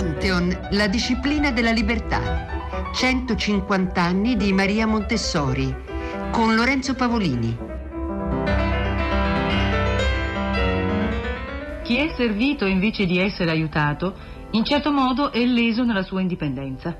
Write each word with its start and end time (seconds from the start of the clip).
Pantheon, 0.00 0.68
la 0.70 0.86
disciplina 0.86 1.50
della 1.50 1.72
libertà. 1.72 2.46
150 2.90 4.00
anni 4.00 4.34
di 4.34 4.50
Maria 4.50 4.86
Montessori 4.86 5.76
con 6.30 6.54
Lorenzo 6.54 6.94
Pavolini. 6.94 7.54
Chi 11.82 11.96
è 11.98 12.14
servito 12.16 12.64
invece 12.64 13.04
di 13.04 13.18
essere 13.18 13.50
aiutato, 13.50 14.16
in 14.52 14.64
certo 14.64 14.90
modo 14.90 15.32
è 15.32 15.44
leso 15.44 15.84
nella 15.84 16.02
sua 16.02 16.22
indipendenza. 16.22 16.96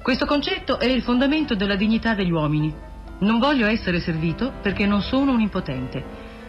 Questo 0.00 0.24
concetto 0.24 0.78
è 0.78 0.86
il 0.86 1.02
fondamento 1.02 1.56
della 1.56 1.74
dignità 1.74 2.14
degli 2.14 2.30
uomini. 2.30 2.72
Non 3.18 3.40
voglio 3.40 3.66
essere 3.66 3.98
servito 3.98 4.52
perché 4.62 4.86
non 4.86 5.00
sono 5.00 5.32
un 5.32 5.40
impotente, 5.40 6.04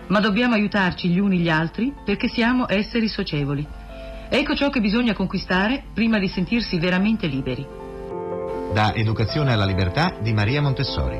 ma 0.09 0.19
dobbiamo 0.19 0.53
aiutarci 0.53 1.09
gli 1.09 1.17
uni 1.17 1.39
gli 1.39 1.49
altri 1.49 1.91
perché 2.05 2.27
siamo 2.27 2.69
esseri 2.69 3.07
socievoli. 3.07 3.78
Ecco 4.31 4.55
ciò 4.55 4.69
che 4.69 4.79
bisogna 4.79 5.15
conquistare 5.15 5.85
prima 5.91 6.19
di 6.19 6.27
sentirsi 6.27 6.77
veramente 6.77 7.25
liberi. 7.25 7.65
Da 8.71 8.93
Educazione 8.93 9.53
alla 9.53 9.65
libertà 9.65 10.15
di 10.21 10.33
Maria 10.33 10.61
Montessori. 10.61 11.19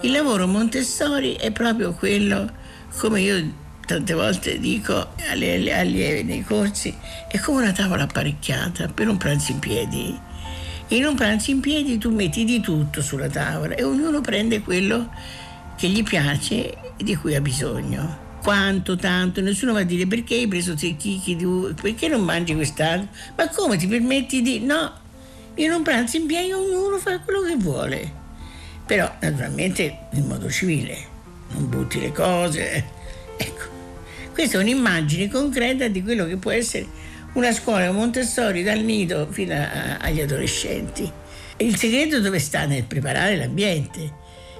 Il 0.00 0.10
lavoro 0.10 0.48
Montessori 0.48 1.34
è 1.34 1.52
proprio 1.52 1.92
quello, 1.92 2.50
come 2.98 3.20
io 3.20 3.52
tante 3.86 4.12
volte 4.14 4.58
dico 4.58 5.12
alle 5.30 5.72
allievi 5.72 6.24
nei 6.24 6.42
corsi, 6.42 6.92
è 7.28 7.38
come 7.38 7.62
una 7.62 7.72
tavola 7.72 8.02
apparecchiata 8.02 8.88
per 8.88 9.06
un 9.06 9.16
pranzo 9.18 9.52
in 9.52 9.60
piedi. 9.60 10.18
In 10.88 11.04
un 11.04 11.14
pranzo 11.14 11.52
in 11.52 11.60
piedi 11.60 11.98
tu 11.98 12.10
metti 12.10 12.42
di 12.42 12.58
tutto 12.58 13.02
sulla 13.02 13.28
tavola 13.28 13.76
e 13.76 13.84
ognuno 13.84 14.20
prende 14.20 14.62
quello 14.62 15.10
che 15.76 15.86
gli 15.86 16.02
piace 16.02 16.72
e 16.96 17.04
di 17.04 17.14
cui 17.14 17.36
ha 17.36 17.40
bisogno 17.40 18.21
quanto, 18.42 18.96
tanto, 18.96 19.40
nessuno 19.40 19.72
va 19.72 19.80
a 19.80 19.84
dire 19.84 20.06
perché 20.06 20.34
hai 20.34 20.48
preso 20.48 20.74
tre 20.74 20.96
chicchi, 20.96 21.36
perché 21.80 22.08
non 22.08 22.22
mangi 22.22 22.54
quest'altro, 22.54 23.08
ma 23.36 23.48
come 23.48 23.76
ti 23.76 23.86
permetti 23.86 24.42
di... 24.42 24.60
No, 24.60 24.92
io 25.54 25.68
non 25.70 25.82
pranzo 25.82 26.16
in 26.16 26.26
piedi, 26.26 26.50
ognuno 26.50 26.98
fa 26.98 27.20
quello 27.20 27.42
che 27.42 27.56
vuole, 27.56 28.12
però 28.84 29.10
naturalmente 29.20 30.06
in 30.12 30.26
modo 30.26 30.50
civile, 30.50 30.98
non 31.50 31.68
butti 31.68 32.00
le 32.00 32.10
cose, 32.10 32.84
ecco. 33.36 33.70
Questa 34.32 34.58
è 34.58 34.60
un'immagine 34.60 35.28
concreta 35.28 35.86
di 35.88 36.02
quello 36.02 36.26
che 36.26 36.36
può 36.36 36.50
essere 36.50 36.86
una 37.34 37.52
scuola 37.52 37.92
Montessori 37.92 38.62
dal 38.62 38.80
nido 38.80 39.28
fino 39.30 39.54
a, 39.54 39.98
agli 39.98 40.20
adolescenti. 40.20 41.10
Il 41.58 41.76
segreto 41.76 42.20
dove 42.20 42.38
sta? 42.38 42.64
Nel 42.64 42.84
preparare 42.84 43.36
l'ambiente, 43.36 44.10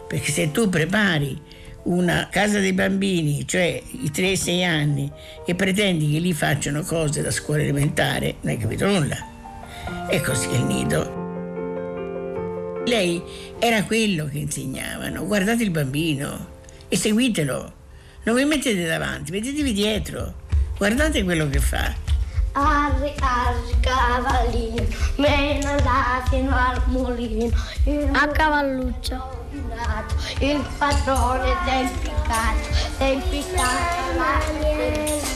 perché 0.06 0.30
se 0.30 0.50
tu 0.52 0.68
prepari 0.68 1.40
una 1.84 2.28
casa 2.30 2.58
dei 2.58 2.72
bambini, 2.72 3.46
cioè 3.46 3.82
i 3.90 4.10
3-6 4.14 4.64
anni, 4.64 5.10
e 5.44 5.54
pretendi 5.54 6.10
che 6.12 6.18
lì 6.18 6.32
facciano 6.32 6.82
cose 6.82 7.22
da 7.22 7.30
scuola 7.30 7.62
elementare, 7.62 8.36
non 8.40 8.52
hai 8.52 8.58
capito 8.58 8.86
nulla. 8.86 9.16
È 10.08 10.20
così 10.20 10.48
che 10.48 10.56
il 10.56 10.64
nido. 10.64 11.20
Lei 12.86 13.22
era 13.58 13.84
quello 13.84 14.26
che 14.26 14.38
insegnavano, 14.38 15.26
guardate 15.26 15.62
il 15.62 15.70
bambino 15.70 16.48
e 16.88 16.96
seguitelo, 16.96 17.72
non 18.24 18.34
vi 18.34 18.44
mettete 18.44 18.84
davanti, 18.84 19.32
mettetevi 19.32 19.72
dietro, 19.72 20.34
guardate 20.76 21.22
quello 21.24 21.48
che 21.48 21.58
fa. 21.58 21.94
Arri, 22.54 23.12
arri, 23.18 23.74
cavallino, 23.80 24.84
mena 25.16 25.74
là 25.82 26.22
fino 26.28 26.54
al 26.54 26.82
mulino. 26.86 27.50
A 28.12 28.26
cavalluccio 28.28 29.41
il 30.40 30.64
padrone 30.78 31.54
del 31.64 31.90
impiccato, 31.90 32.68
è 32.98 33.04
impiccato 33.04 34.16
la. 34.16 35.31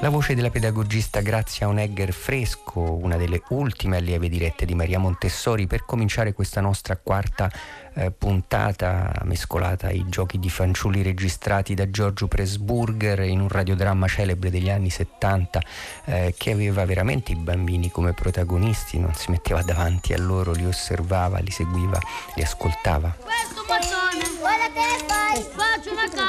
La 0.00 0.08
voce 0.08 0.34
della 0.34 0.48
pedagogista 0.48 1.20
Grazia 1.20 1.68
Onegger 1.68 2.14
Fresco, 2.14 2.80
una 2.80 3.18
delle 3.18 3.42
ultime 3.50 3.98
allieve 3.98 4.30
dirette 4.30 4.64
di 4.64 4.74
Maria 4.74 4.98
Montessori, 4.98 5.66
per 5.66 5.84
cominciare 5.84 6.32
questa 6.32 6.62
nostra 6.62 6.96
quarta 6.96 7.50
eh, 7.92 8.10
puntata 8.10 9.12
mescolata 9.24 9.88
ai 9.88 10.06
giochi 10.08 10.38
di 10.38 10.48
fanciulli 10.48 11.02
registrati 11.02 11.74
da 11.74 11.90
Giorgio 11.90 12.26
Presburger 12.26 13.20
in 13.20 13.40
un 13.40 13.48
radiodramma 13.48 14.06
celebre 14.06 14.48
degli 14.48 14.70
anni 14.70 14.88
70 14.88 15.62
eh, 16.06 16.34
che 16.38 16.52
aveva 16.52 16.86
veramente 16.86 17.32
i 17.32 17.36
bambini 17.36 17.90
come 17.90 18.14
protagonisti, 18.14 18.98
non 18.98 19.12
si 19.12 19.30
metteva 19.30 19.62
davanti 19.62 20.14
a 20.14 20.18
loro, 20.18 20.52
li 20.52 20.64
osservava, 20.64 21.38
li 21.40 21.50
seguiva, 21.50 21.98
li 22.34 22.42
ascoltava. 22.42 23.14
Questo 23.20 23.62
mattone, 23.68 24.24
guarda 24.38 24.72
che 24.72 25.04
fai? 25.06 25.42
Faccio 25.54 25.92
una 25.92 26.08
casa, 26.08 26.27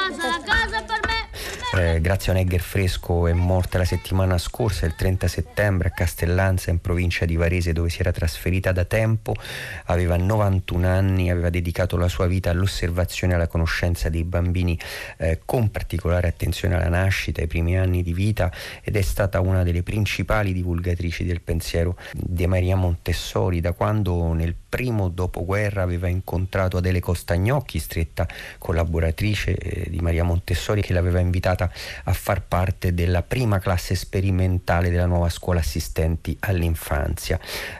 Eh, 1.72 2.00
Grazia 2.00 2.32
Negger 2.32 2.60
Fresco 2.60 3.28
è 3.28 3.32
morta 3.32 3.78
la 3.78 3.84
settimana 3.84 4.38
scorsa, 4.38 4.86
il 4.86 4.96
30 4.96 5.28
settembre, 5.28 5.86
a 5.86 5.90
Castellanza, 5.92 6.70
in 6.70 6.80
provincia 6.80 7.24
di 7.24 7.36
Varese, 7.36 7.72
dove 7.72 7.88
si 7.90 8.00
era 8.00 8.10
trasferita 8.10 8.72
da 8.72 8.84
tempo. 8.84 9.36
Aveva 9.84 10.16
91 10.16 10.88
anni, 10.88 11.30
aveva 11.30 11.48
dedicato 11.48 11.96
la 11.96 12.08
sua 12.08 12.26
vita 12.26 12.50
all'osservazione 12.50 13.34
e 13.34 13.36
alla 13.36 13.46
conoscenza 13.46 14.08
dei 14.08 14.24
bambini, 14.24 14.76
eh, 15.18 15.42
con 15.44 15.70
particolare 15.70 16.26
attenzione 16.26 16.74
alla 16.74 16.88
nascita, 16.88 17.40
ai 17.40 17.46
primi 17.46 17.78
anni 17.78 18.02
di 18.02 18.14
vita, 18.14 18.50
ed 18.82 18.96
è 18.96 19.02
stata 19.02 19.38
una 19.38 19.62
delle 19.62 19.84
principali 19.84 20.52
divulgatrici 20.52 21.24
del 21.24 21.40
pensiero 21.40 21.96
di 22.12 22.48
Maria 22.48 22.74
Montessori, 22.74 23.60
da 23.60 23.74
quando 23.74 24.32
nel 24.32 24.56
primo 24.70 25.08
dopoguerra 25.08 25.82
aveva 25.82 26.08
incontrato 26.08 26.78
Adele 26.78 26.98
Costagnocchi, 26.98 27.78
stretta 27.78 28.26
collaboratrice 28.58 29.54
eh, 29.54 29.88
di 29.88 30.00
Maria 30.00 30.24
Montessori, 30.24 30.82
che 30.82 30.92
l'aveva 30.92 31.20
invitata 31.20 31.59
a 31.64 32.12
far 32.12 32.42
parte 32.42 32.94
della 32.94 33.22
prima 33.22 33.58
classe 33.58 33.94
sperimentale 33.94 34.90
della 34.90 35.06
nuova 35.06 35.28
scuola 35.28 35.60
assistenti 35.60 36.36
all'infanzia. 36.40 37.38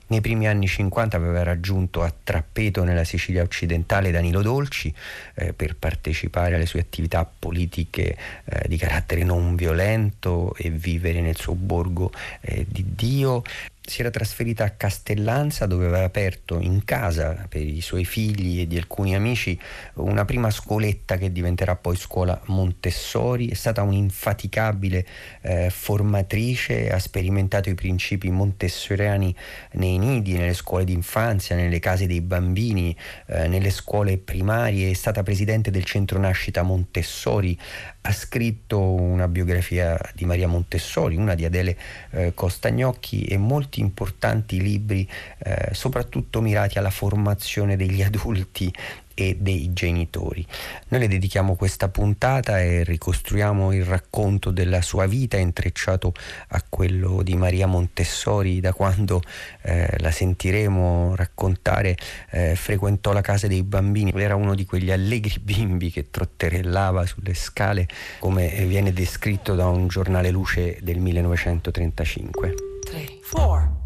Nei 0.08 0.20
primi 0.20 0.48
anni 0.48 0.66
50 0.66 1.16
aveva 1.16 1.42
raggiunto 1.42 2.02
a 2.02 2.12
Trappeto, 2.22 2.82
nella 2.82 3.04
Sicilia 3.04 3.42
occidentale, 3.42 4.10
Danilo 4.10 4.42
Dolci 4.42 4.92
eh, 5.34 5.52
per 5.52 5.76
partecipare 5.76 6.54
alle 6.54 6.66
sue 6.66 6.80
attività 6.80 7.24
politiche 7.24 8.16
eh, 8.44 8.68
di 8.68 8.76
carattere 8.76 9.22
non 9.22 9.54
violento 9.54 10.54
e 10.56 10.70
vivere 10.70 11.20
nel 11.20 11.36
suo 11.36 11.54
borgo 11.54 12.10
eh, 12.40 12.66
di 12.68 12.84
Dio 12.94 13.42
si 13.90 14.02
era 14.02 14.10
trasferita 14.10 14.62
a 14.62 14.70
Castellanza 14.70 15.66
dove 15.66 15.86
aveva 15.86 16.04
aperto 16.04 16.60
in 16.60 16.84
casa 16.84 17.46
per 17.48 17.62
i 17.62 17.80
suoi 17.80 18.04
figli 18.04 18.60
e 18.60 18.68
di 18.68 18.76
alcuni 18.76 19.16
amici 19.16 19.58
una 19.94 20.24
prima 20.24 20.48
scuoletta 20.48 21.16
che 21.16 21.32
diventerà 21.32 21.74
poi 21.74 21.96
scuola 21.96 22.40
Montessori, 22.46 23.48
è 23.48 23.54
stata 23.54 23.82
un'infaticabile 23.82 25.06
eh, 25.40 25.70
formatrice, 25.70 26.88
ha 26.92 27.00
sperimentato 27.00 27.68
i 27.68 27.74
principi 27.74 28.30
montessoriani 28.30 29.34
nei 29.72 29.98
nidi, 29.98 30.34
nelle 30.34 30.54
scuole 30.54 30.84
d'infanzia, 30.84 31.56
nelle 31.56 31.80
case 31.80 32.06
dei 32.06 32.20
bambini, 32.20 32.96
eh, 33.26 33.48
nelle 33.48 33.70
scuole 33.70 34.18
primarie, 34.18 34.90
è 34.90 34.94
stata 34.94 35.24
presidente 35.24 35.72
del 35.72 35.82
centro 35.82 36.20
nascita 36.20 36.62
Montessori, 36.62 37.58
ha 38.02 38.12
scritto 38.12 38.80
una 38.80 39.26
biografia 39.26 39.98
di 40.14 40.24
Maria 40.26 40.46
Montessori, 40.46 41.16
una 41.16 41.34
di 41.34 41.44
Adele 41.44 41.76
eh, 42.10 42.32
Costagnocchi 42.34 43.24
e 43.24 43.36
molti 43.36 43.79
importanti 43.80 44.60
libri, 44.60 45.08
eh, 45.38 45.70
soprattutto 45.72 46.40
mirati 46.40 46.78
alla 46.78 46.90
formazione 46.90 47.76
degli 47.76 48.02
adulti 48.04 48.72
e 49.20 49.36
dei 49.38 49.72
genitori. 49.72 50.44
Noi 50.88 51.00
le 51.00 51.08
dedichiamo 51.08 51.54
questa 51.54 51.88
puntata 51.88 52.60
e 52.60 52.84
ricostruiamo 52.84 53.72
il 53.72 53.84
racconto 53.84 54.50
della 54.50 54.80
sua 54.80 55.06
vita 55.06 55.36
intrecciato 55.36 56.14
a 56.48 56.64
quello 56.66 57.22
di 57.22 57.36
Maria 57.36 57.66
Montessori 57.66 58.60
da 58.60 58.72
quando 58.72 59.22
eh, 59.62 59.94
la 59.98 60.10
sentiremo 60.10 61.14
raccontare 61.16 61.96
eh, 62.30 62.54
frequentò 62.54 63.12
la 63.12 63.20
casa 63.20 63.46
dei 63.46 63.62
bambini, 63.62 64.12
era 64.14 64.36
uno 64.36 64.54
di 64.54 64.64
quegli 64.64 64.90
allegri 64.90 65.38
bimbi 65.42 65.90
che 65.90 66.10
trotterellava 66.10 67.04
sulle 67.04 67.34
scale 67.34 67.86
come 68.20 68.48
viene 68.66 68.92
descritto 68.92 69.54
da 69.54 69.68
un 69.68 69.88
giornale 69.88 70.30
luce 70.30 70.78
del 70.80 70.98
1935. 70.98 72.54
3 72.84 73.18
4 73.30 73.70
3 73.70 73.79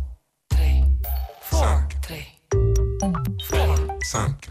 4 1.54 1.98
3 2.00 2.26
4 2.98 3.96
5 4.00 4.42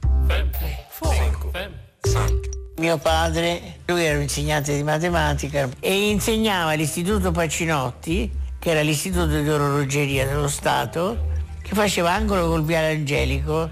mio 2.78 2.98
padre, 2.98 3.80
lui 3.86 4.04
era 4.04 4.16
un 4.16 4.24
insegnante 4.24 4.76
di 4.76 4.82
matematica 4.84 5.70
e 5.80 6.10
insegnava 6.10 6.72
all'Istituto 6.72 7.32
Pacinotti, 7.32 8.32
che 8.58 8.72
era 8.72 8.82
l'istituto 8.82 9.42
di 9.42 9.48
orologeria 9.48 10.26
dello 10.26 10.48
Stato, 10.48 11.28
che 11.62 11.76
faceva 11.76 12.14
angolo 12.14 12.48
col 12.48 12.64
Viale 12.64 12.94
Angelico. 12.94 13.70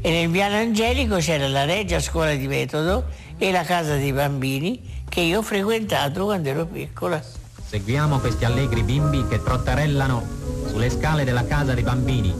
E 0.00 0.10
nel 0.10 0.28
Viale 0.28 0.56
Angelico 0.56 1.16
c'era 1.16 1.46
la 1.48 1.64
Regia 1.64 2.00
Scuola 2.00 2.34
di 2.34 2.48
Metodo 2.48 3.04
e 3.38 3.52
la 3.52 3.62
Casa 3.62 3.96
dei 3.96 4.12
Bambini 4.12 5.04
che 5.08 5.20
io 5.20 5.38
ho 5.38 5.42
frequentato 5.42 6.24
quando 6.24 6.48
ero 6.48 6.66
piccola. 6.66 7.22
Seguiamo 7.66 8.18
questi 8.18 8.44
allegri 8.44 8.82
bimbi 8.82 9.24
che 9.28 9.40
trotterellano 9.42 10.41
sulle 10.72 10.88
scale 10.88 11.24
della 11.24 11.44
Casa 11.44 11.74
dei 11.74 11.82
Bambini, 11.82 12.34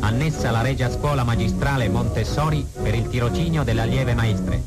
annessa 0.00 0.48
alla 0.48 0.62
Regia 0.62 0.90
Scuola 0.90 1.22
Magistrale 1.22 1.86
Montessori 1.90 2.66
per 2.82 2.94
il 2.94 3.10
tirocinio 3.10 3.62
delle 3.62 3.82
allieve 3.82 4.14
maestre. 4.14 4.62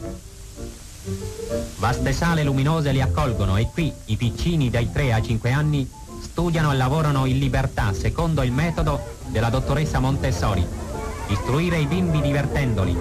Vaste 1.77 2.13
sale 2.13 2.43
luminose 2.43 2.91
li 2.91 3.01
accolgono 3.01 3.57
e 3.57 3.69
qui 3.73 3.91
i 4.05 4.17
piccini 4.17 4.69
dai 4.69 4.91
3 4.91 5.13
ai 5.13 5.23
5 5.23 5.51
anni 5.51 5.89
studiano 6.21 6.71
e 6.71 6.75
lavorano 6.75 7.25
in 7.25 7.39
libertà 7.39 7.91
secondo 7.91 8.43
il 8.43 8.51
metodo 8.51 9.01
della 9.29 9.49
dottoressa 9.49 9.97
Montessori. 9.97 10.63
Istruire 11.29 11.79
i 11.79 11.87
bimbi 11.87 12.21
divertendoli, 12.21 12.95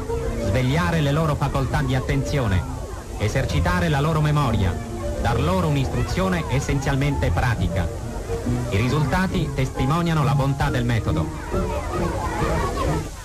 svegliare 0.47 1.03
le 1.03 1.13
loro 1.13 1.35
facoltà 1.35 1.83
di 1.83 1.95
attenzione, 1.95 2.63
esercitare 3.19 3.91
la 3.91 4.01
loro 4.01 4.23
memoria, 4.23 4.75
dar 5.21 5.39
loro 5.39 5.69
un'istruzione 5.69 6.45
essenzialmente 6.49 7.31
pratica. 7.31 8.06
I 8.71 8.77
risultati 8.77 9.51
testimoniano 9.55 10.23
la 10.23 10.35
bontà 10.35 10.71
del 10.71 10.85
metodo. 10.85 11.27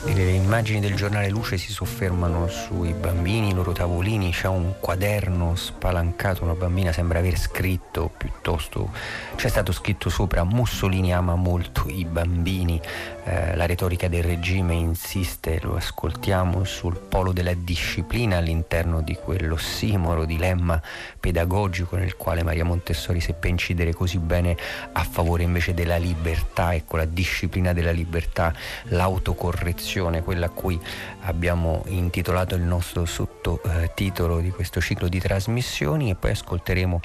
E 0.04 0.14
le 0.16 0.32
immagini 0.32 0.80
del 0.80 0.96
giornale 0.96 1.30
Luce 1.30 1.58
si 1.58 1.72
soffermano 1.72 2.48
sui 2.48 2.92
bambini, 2.92 3.50
i 3.50 3.54
loro 3.54 3.72
tavolini, 3.72 4.32
c'è 4.32 4.48
un 4.48 4.74
quaderno 4.80 5.56
spalancato, 5.56 6.44
una 6.44 6.56
bambina 6.56 6.92
sembra 6.92 7.20
aver 7.20 7.38
scritto 7.38 8.10
piuttosto, 8.18 8.90
c'è 9.36 9.48
stato 9.48 9.72
scritto 9.72 10.10
sopra 10.10 10.44
Mussolini 10.44 11.14
ama 11.14 11.36
molto 11.36 11.86
i 11.88 12.04
bambini, 12.06 12.82
eh, 13.26 13.56
la 13.56 13.68
retorica 13.68 14.08
del 14.08 14.24
regime 14.24 14.74
insiste, 14.74 15.60
lo 15.62 15.76
ascoltiamo, 15.76 16.64
sul 16.64 16.98
polo 16.98 17.32
della 17.32 17.54
disciplina 17.54 18.38
all'interno 18.38 19.02
di 19.02 19.16
quell'ossimoro 19.16 20.26
dilemma 20.26 20.82
pedagogico 21.20 21.96
nel 21.96 22.18
quale 22.18 22.42
Maria 22.42 22.66
Montessori 22.66 23.20
seppe 23.22 23.50
incidere 23.50 23.94
così 23.94 24.18
bene 24.18 24.58
a 24.94 25.04
favore 25.04 25.44
invece 25.44 25.76
della 25.76 25.98
libertà, 25.98 26.74
ecco 26.74 26.98
la 26.98 27.06
disciplina 27.06 27.72
della 27.72 27.92
libertà, 27.92 28.52
l'autocorrezione, 28.86 29.90
quella 30.00 30.46
a 30.46 30.50
cui 30.50 30.80
abbiamo 31.22 31.84
intitolato 31.88 32.56
il 32.56 32.62
nostro 32.62 33.06
sottotitolo 33.06 34.40
di 34.40 34.50
questo 34.52 34.80
ciclo 34.80 35.08
di 35.08 35.20
trasmissioni 35.20 36.10
e 36.10 36.16
poi 36.16 36.32
ascolteremo 36.32 37.02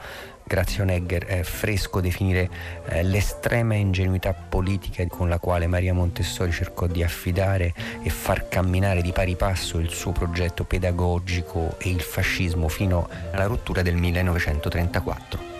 Grazio 0.48 0.84
Negger 0.84 1.24
è 1.24 1.42
fresco 1.42 2.00
definire 2.00 2.48
eh, 2.86 3.02
l'estrema 3.02 3.74
ingenuità 3.74 4.32
politica 4.32 5.04
con 5.08 5.28
la 5.28 5.40
quale 5.40 5.66
Maria 5.66 5.92
Montessori 5.92 6.52
cercò 6.52 6.86
di 6.86 7.02
affidare 7.02 7.74
e 8.00 8.10
far 8.10 8.46
camminare 8.46 9.02
di 9.02 9.10
pari 9.10 9.34
passo 9.34 9.78
il 9.78 9.90
suo 9.90 10.12
progetto 10.12 10.62
pedagogico 10.62 11.74
e 11.78 11.88
il 11.88 12.00
fascismo 12.00 12.68
fino 12.68 13.08
alla 13.32 13.46
rottura 13.46 13.82
del 13.82 13.96
1934. 13.96 15.55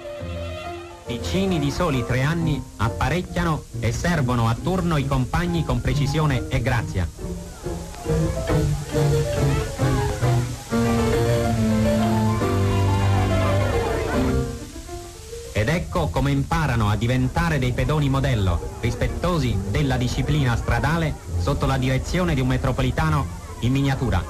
Piccini 1.07 1.61
di 1.61 1.71
soli 1.71 2.05
tre 2.05 2.23
anni 2.23 2.61
apparecchiano 2.79 3.63
e 3.79 3.93
servono 3.93 4.49
a 4.49 4.57
turno 4.61 4.97
i 4.97 5.07
compagni 5.07 5.65
con 5.65 5.81
precisione 5.81 6.49
e 6.49 6.61
grazia. 6.61 7.09
Ed 15.53 15.69
ecco 15.69 16.09
come 16.09 16.33
imparano 16.33 16.91
a 16.91 16.97
diventare 16.97 17.61
dei 17.61 17.73
pedoni 17.73 18.09
modello, 18.09 18.79
rispettosi 18.81 19.57
della 19.71 19.97
disciplina 19.97 20.57
stradale 20.57 21.15
sotto 21.39 21.67
la 21.67 21.79
direzione 21.79 22.35
di 22.35 22.41
un 22.41 22.49
metropolitano 22.49 23.27
in 23.61 23.71
miniatura. 23.71 24.25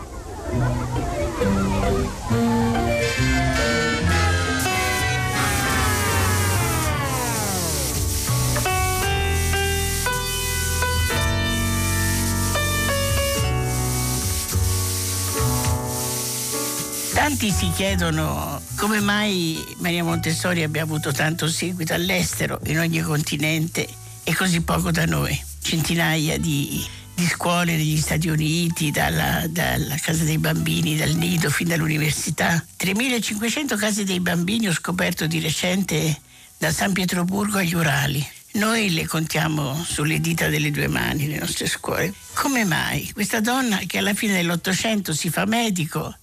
Tanti 17.38 17.52
si 17.52 17.70
chiedono 17.70 18.62
come 18.76 18.98
mai 19.00 19.62
Maria 19.80 20.02
Montessori 20.02 20.62
abbia 20.62 20.84
avuto 20.84 21.12
tanto 21.12 21.48
seguito 21.48 21.92
all'estero, 21.92 22.58
in 22.64 22.78
ogni 22.78 23.02
continente 23.02 23.86
e 24.24 24.34
così 24.34 24.62
poco 24.62 24.90
da 24.90 25.04
noi. 25.04 25.38
Centinaia 25.60 26.38
di, 26.38 26.82
di 27.14 27.26
scuole 27.26 27.76
negli 27.76 27.98
Stati 27.98 28.28
Uniti, 28.28 28.90
dalla, 28.90 29.44
dalla, 29.50 29.96
casa 29.96 30.24
dei 30.24 30.38
bambini, 30.38 30.96
dal 30.96 31.10
nido 31.10 31.50
fino 31.50 31.74
all'università. 31.74 32.64
3.500 32.78 33.76
case 33.76 34.04
dei 34.04 34.20
bambini 34.20 34.68
ho 34.68 34.72
scoperto 34.72 35.26
di 35.26 35.38
recente 35.38 36.18
da 36.56 36.72
San 36.72 36.94
Pietroburgo 36.94 37.58
agli 37.58 37.74
Urali. 37.74 38.26
Noi 38.52 38.94
le 38.94 39.06
contiamo 39.06 39.84
sulle 39.84 40.20
dita 40.20 40.48
delle 40.48 40.70
due 40.70 40.88
mani 40.88 41.28
le 41.28 41.40
nostre 41.40 41.66
scuole. 41.66 42.14
Come 42.32 42.64
mai 42.64 43.10
questa 43.12 43.40
donna 43.40 43.76
che 43.86 43.98
alla 43.98 44.14
fine 44.14 44.32
dell'Ottocento 44.32 45.12
si 45.12 45.28
fa 45.28 45.44
medico 45.44 46.16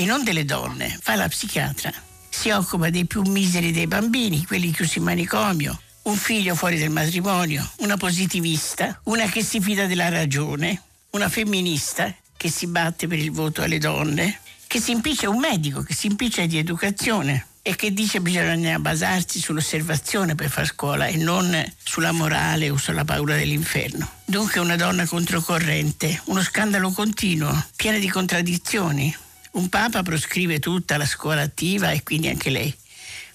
e 0.00 0.04
non 0.04 0.22
delle 0.22 0.44
donne, 0.44 0.96
fa 1.02 1.16
la 1.16 1.26
psichiatra. 1.26 1.92
Si 2.28 2.50
occupa 2.50 2.88
dei 2.88 3.04
più 3.04 3.22
miseri 3.22 3.72
dei 3.72 3.88
bambini, 3.88 4.46
quelli 4.46 4.70
chiusi 4.70 4.98
in 4.98 5.04
manicomio, 5.04 5.76
un 6.02 6.14
figlio 6.14 6.54
fuori 6.54 6.78
del 6.78 6.90
matrimonio, 6.90 7.68
una 7.78 7.96
positivista, 7.96 9.00
una 9.04 9.26
che 9.26 9.42
si 9.42 9.60
fida 9.60 9.86
della 9.86 10.08
ragione, 10.08 10.80
una 11.10 11.28
femminista 11.28 12.14
che 12.36 12.48
si 12.48 12.68
batte 12.68 13.08
per 13.08 13.18
il 13.18 13.32
voto 13.32 13.62
alle 13.62 13.78
donne, 13.78 14.38
che 14.68 14.78
si 14.78 14.92
impiccia 14.92 15.28
un 15.28 15.40
medico, 15.40 15.82
che 15.82 15.94
si 15.94 16.06
impiccia 16.06 16.46
di 16.46 16.58
educazione 16.58 17.46
e 17.60 17.74
che 17.74 17.92
dice 17.92 18.12
che 18.12 18.20
bisogna 18.20 18.78
basarsi 18.78 19.40
sull'osservazione 19.40 20.36
per 20.36 20.48
fare 20.48 20.66
scuola 20.66 21.06
e 21.06 21.16
non 21.16 21.60
sulla 21.82 22.12
morale 22.12 22.70
o 22.70 22.76
sulla 22.76 23.04
paura 23.04 23.34
dell'inferno. 23.34 24.08
Dunque 24.24 24.60
una 24.60 24.76
donna 24.76 25.06
controcorrente, 25.06 26.22
uno 26.26 26.40
scandalo 26.40 26.92
continuo, 26.92 27.66
pieno 27.74 27.98
di 27.98 28.08
contraddizioni, 28.08 29.14
un 29.58 29.68
papa 29.68 30.02
proscrive 30.02 30.60
tutta 30.60 30.96
la 30.96 31.04
scuola 31.04 31.42
attiva 31.42 31.90
e 31.90 32.04
quindi 32.04 32.28
anche 32.28 32.48
lei. 32.48 32.72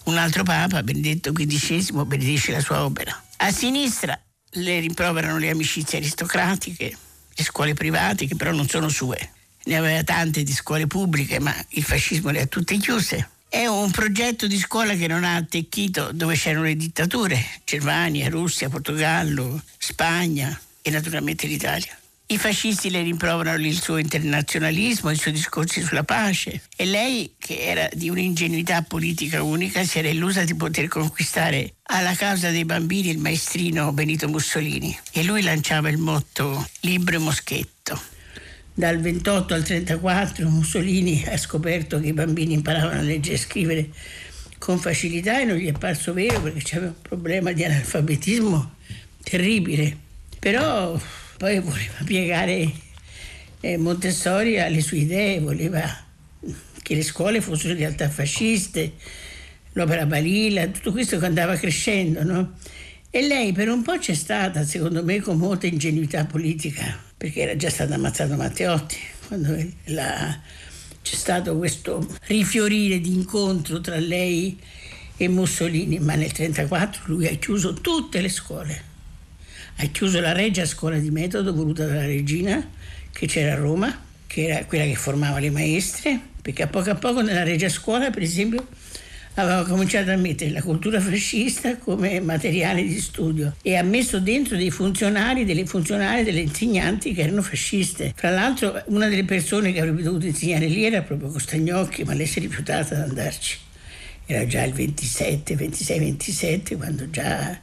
Un 0.05 0.17
altro 0.17 0.43
papa, 0.43 0.81
Benedetto 0.81 1.33
XV, 1.33 2.05
benedice 2.05 2.51
la 2.51 2.61
sua 2.61 2.83
opera. 2.85 3.21
A 3.37 3.51
sinistra 3.51 4.19
le 4.51 4.79
rimproverano 4.79 5.37
le 5.37 5.49
amicizie 5.49 5.97
aristocratiche, 5.97 6.97
le 7.35 7.43
scuole 7.43 7.73
private 7.73 8.25
che 8.25 8.35
però 8.35 8.51
non 8.51 8.67
sono 8.67 8.87
sue. 8.87 9.31
Ne 9.65 9.77
aveva 9.77 10.03
tante 10.03 10.43
di 10.43 10.53
scuole 10.53 10.87
pubbliche, 10.87 11.39
ma 11.39 11.53
il 11.69 11.83
fascismo 11.83 12.31
le 12.31 12.41
ha 12.41 12.45
tutte 12.47 12.77
chiuse. 12.77 13.29
È 13.49 13.65
un 13.65 13.91
progetto 13.91 14.47
di 14.47 14.57
scuola 14.57 14.95
che 14.95 15.07
non 15.07 15.25
ha 15.25 15.35
attecchito 15.35 16.11
dove 16.13 16.35
c'erano 16.35 16.65
le 16.65 16.75
dittature, 16.75 17.61
Germania, 17.65 18.29
Russia, 18.29 18.69
Portogallo, 18.69 19.61
Spagna 19.77 20.57
e 20.81 20.89
naturalmente 20.89 21.47
l'Italia. 21.47 21.97
I 22.25 22.37
fascisti 22.37 22.89
le 22.89 23.01
rimproverano 23.01 23.65
il 23.65 23.79
suo 23.79 23.97
internazionalismo, 23.97 25.11
i 25.11 25.15
suoi 25.15 25.33
discorsi 25.33 25.81
sulla 25.81 26.03
pace 26.03 26.61
e 26.75 26.85
lei, 26.85 27.35
che 27.37 27.59
era 27.59 27.89
di 27.93 28.09
un'ingenuità 28.09 28.81
politica 28.81 29.43
unica, 29.43 29.83
si 29.83 29.99
era 29.99 30.07
illusa 30.07 30.43
di 30.43 30.55
poter 30.55 30.87
conquistare 30.87 31.75
alla 31.83 32.15
causa 32.15 32.49
dei 32.49 32.63
bambini 32.63 33.09
il 33.09 33.19
maestrino 33.19 33.91
Benito 33.91 34.29
Mussolini 34.29 34.97
e 35.11 35.23
lui 35.23 35.43
lanciava 35.43 35.89
il 35.89 35.97
motto 35.97 36.67
Libro 36.79 37.15
e 37.15 37.19
Moschetto. 37.19 38.01
Dal 38.73 38.99
28 38.99 39.53
al 39.53 39.63
34 39.63 40.49
Mussolini 40.49 41.25
ha 41.27 41.37
scoperto 41.37 41.99
che 41.99 42.07
i 42.07 42.13
bambini 42.13 42.53
imparavano 42.53 42.99
a 42.99 43.03
leggere 43.03 43.35
e 43.35 43.39
scrivere 43.39 43.89
con 44.57 44.79
facilità 44.79 45.41
e 45.41 45.43
non 45.43 45.57
gli 45.57 45.67
è 45.67 45.73
parso 45.73 46.13
vero 46.13 46.41
perché 46.41 46.61
c'era 46.61 46.85
un 46.85 47.01
problema 47.01 47.51
di 47.51 47.65
analfabetismo 47.65 48.75
terribile. 49.21 49.95
Però 50.39 50.99
poi 51.43 51.59
voleva 51.59 51.97
piegare 52.05 52.71
eh, 53.59 53.75
Montessori 53.75 54.61
alle 54.61 54.79
sue 54.79 54.99
idee, 54.99 55.41
voleva 55.41 55.83
che 56.81 56.95
le 56.95 57.01
scuole 57.01 57.41
fossero 57.41 57.73
in 57.73 57.79
realtà 57.79 58.07
fasciste, 58.07 58.93
l'opera 59.73 60.05
Balila, 60.05 60.65
tutto 60.67 60.93
questo 60.93 61.19
che 61.19 61.25
andava 61.25 61.57
crescendo, 61.57 62.23
no? 62.23 62.53
E 63.09 63.27
lei 63.27 63.51
per 63.51 63.67
un 63.67 63.81
po' 63.81 63.97
c'è 63.97 64.13
stata, 64.13 64.63
secondo 64.63 65.03
me, 65.03 65.19
con 65.19 65.37
molta 65.37 65.67
ingenuità 65.67 66.23
politica, 66.23 66.97
perché 67.17 67.41
era 67.41 67.57
già 67.57 67.69
stato 67.69 67.93
ammazzato 67.93 68.37
Matteotti, 68.37 68.97
quando 69.27 69.53
la, 69.87 70.39
c'è 71.01 71.15
stato 71.15 71.57
questo 71.57 72.07
rifiorire 72.27 73.01
di 73.01 73.13
incontro 73.13 73.81
tra 73.81 73.99
lei 73.99 74.57
e 75.17 75.27
Mussolini, 75.27 75.99
ma 75.99 76.15
nel 76.15 76.31
1934 76.31 77.01
lui 77.07 77.27
ha 77.27 77.35
chiuso 77.35 77.73
tutte 77.73 78.21
le 78.21 78.29
scuole 78.29 78.91
ha 79.77 79.85
chiuso 79.87 80.19
la 80.19 80.31
Regia 80.31 80.65
Scuola 80.65 80.97
di 80.97 81.09
Metodo 81.09 81.53
voluta 81.53 81.85
dalla 81.85 82.05
regina 82.05 82.65
che 83.11 83.27
c'era 83.27 83.53
a 83.53 83.55
Roma, 83.55 84.01
che 84.27 84.47
era 84.47 84.65
quella 84.65 84.85
che 84.85 84.95
formava 84.95 85.39
le 85.39 85.49
maestre, 85.49 86.19
perché 86.41 86.63
a 86.63 86.67
poco 86.67 86.89
a 86.89 86.95
poco 86.95 87.21
nella 87.21 87.43
Regia 87.43 87.69
Scuola, 87.69 88.09
per 88.09 88.21
esempio, 88.21 88.67
aveva 89.35 89.63
cominciato 89.65 90.11
a 90.11 90.15
mettere 90.15 90.51
la 90.51 90.61
cultura 90.61 90.99
fascista 90.99 91.77
come 91.77 92.19
materiale 92.19 92.83
di 92.83 92.99
studio 92.99 93.55
e 93.61 93.75
ha 93.75 93.83
messo 93.83 94.19
dentro 94.19 94.55
dei 94.55 94.69
funzionari, 94.69 95.45
delle 95.45 95.65
funzionari, 95.65 96.23
delle 96.23 96.41
insegnanti 96.41 97.13
che 97.13 97.21
erano 97.21 97.41
fasciste. 97.41 98.13
Fra 98.15 98.29
l'altro 98.29 98.81
una 98.87 99.07
delle 99.07 99.25
persone 99.25 99.71
che 99.71 99.79
avrebbe 99.79 100.03
dovuto 100.03 100.25
insegnare 100.25 100.67
lì 100.67 100.85
era 100.85 101.01
proprio 101.01 101.29
Costagnocchi, 101.29 102.03
ma 102.03 102.13
lei 102.13 102.27
si 102.27 102.39
è 102.39 102.41
rifiutata 102.41 102.95
ad 102.95 103.09
andarci. 103.09 103.57
Era 104.25 104.45
già 104.45 104.63
il 104.63 104.73
27, 104.73 105.55
26, 105.55 105.99
27, 105.99 106.75
quando 106.77 107.09
già 107.09 107.59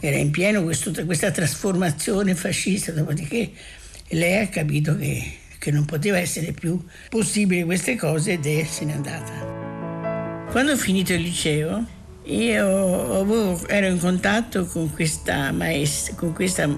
era 0.00 0.16
in 0.16 0.30
pieno 0.30 0.62
questo, 0.62 0.92
questa 1.04 1.30
trasformazione 1.30 2.34
fascista, 2.34 2.92
dopodiché 2.92 3.50
lei 4.08 4.42
ha 4.42 4.48
capito 4.48 4.96
che, 4.96 5.22
che 5.58 5.70
non 5.70 5.84
poteva 5.84 6.18
essere 6.18 6.52
più 6.52 6.82
possibile 7.08 7.64
queste 7.64 7.96
cose 7.96 8.32
ed 8.32 8.46
è 8.46 8.64
se 8.64 8.84
n'è 8.84 8.92
andata. 8.92 10.46
Quando 10.50 10.72
ho 10.72 10.76
finito 10.76 11.12
il 11.12 11.20
liceo 11.20 11.96
io 12.24 13.20
avevo, 13.20 13.66
ero 13.68 13.86
in 13.86 13.98
contatto 13.98 14.66
con 14.66 14.92
questa 14.92 15.50
maestra, 15.50 16.14
con 16.14 16.34
questa 16.34 16.68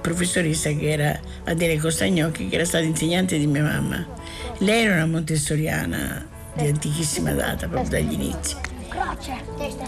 professoressa 0.00 0.70
che 0.70 0.90
era 0.90 1.20
Adele 1.44 1.76
Costagnocchi, 1.78 2.48
che 2.48 2.54
era 2.54 2.64
stata 2.64 2.84
insegnante 2.84 3.38
di 3.38 3.46
mia 3.46 3.62
mamma. 3.62 4.06
Lei 4.58 4.84
era 4.84 4.94
una 4.94 5.06
montessoriana 5.06 6.26
di 6.56 6.66
antichissima 6.66 7.32
data, 7.32 7.68
proprio 7.68 7.90
dagli 7.90 8.12
inizi. 8.14 8.56
Croce, 8.98 9.44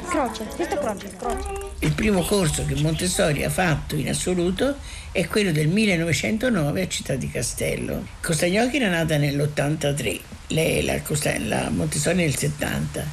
croce, 0.08 0.44
questo 0.54 0.78
croce, 0.78 1.10
croce. 1.16 1.48
Il 1.80 1.92
primo 1.94 2.22
corso 2.22 2.64
che 2.64 2.76
Montessori 2.76 3.42
ha 3.42 3.50
fatto 3.50 3.96
in 3.96 4.08
assoluto 4.08 4.76
è 5.10 5.26
quello 5.26 5.50
del 5.50 5.66
1909 5.66 6.82
a 6.82 6.86
Città 6.86 7.16
di 7.16 7.28
Castello. 7.28 8.06
Costagnocchi 8.20 8.76
era 8.76 8.88
nata 8.88 9.16
nell'83, 9.16 10.20
lei 10.48 10.84
la, 10.84 11.02
la 11.38 11.70
Montessori 11.70 12.18
nel 12.18 12.36
70. 12.36 13.04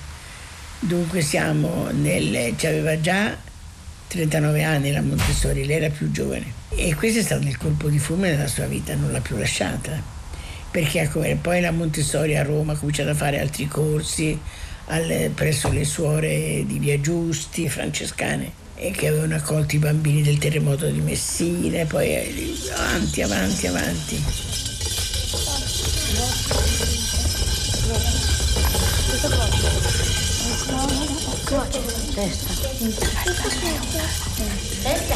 Dunque 0.82 1.22
siamo 1.22 1.88
nel... 1.90 2.54
ci 2.58 2.68
aveva 2.68 3.02
già 3.02 3.36
39 4.06 4.64
anni 4.64 4.92
la 4.92 5.02
Montessori, 5.02 5.66
lei 5.66 5.78
era 5.78 5.90
più 5.90 6.12
giovane. 6.12 6.54
E 6.76 6.94
questo 6.94 7.22
è 7.22 7.24
stato 7.24 7.48
il 7.48 7.58
colpo 7.58 7.90
di 7.90 7.98
fulmine 7.98 8.36
della 8.36 8.48
sua 8.48 8.68
vita, 8.68 8.94
non 8.94 9.12
l'ha 9.12 9.22
più 9.22 9.36
lasciata. 9.36 10.00
Perché 10.70 11.10
poi 11.42 11.60
la 11.60 11.72
Montessori 11.72 12.38
a 12.38 12.44
Roma 12.44 12.74
ha 12.74 12.78
cominciato 12.78 13.10
a 13.10 13.16
fare 13.16 13.40
altri 13.40 13.68
corsi, 13.68 14.40
alle, 14.88 15.32
presso 15.34 15.70
le 15.72 15.86
suore 15.86 16.64
di 16.66 16.80
Via 16.80 17.00
Giusti, 17.00 17.70
francescane, 17.70 18.52
e 18.76 18.92
che 18.92 19.08
avevano 19.08 19.36
accolto 19.36 19.76
i 19.76 19.80
bambini 19.80 20.22
del 20.22 20.38
terremoto 20.38 20.88
di 20.90 21.00
Messina, 21.02 21.80
e 21.80 21.86
poi 21.86 22.16
avanti, 22.74 23.22
avanti, 23.22 23.68
avanti. 23.68 24.24
Croce, 31.44 31.80
testa, 32.14 32.54
testa, 34.84 35.16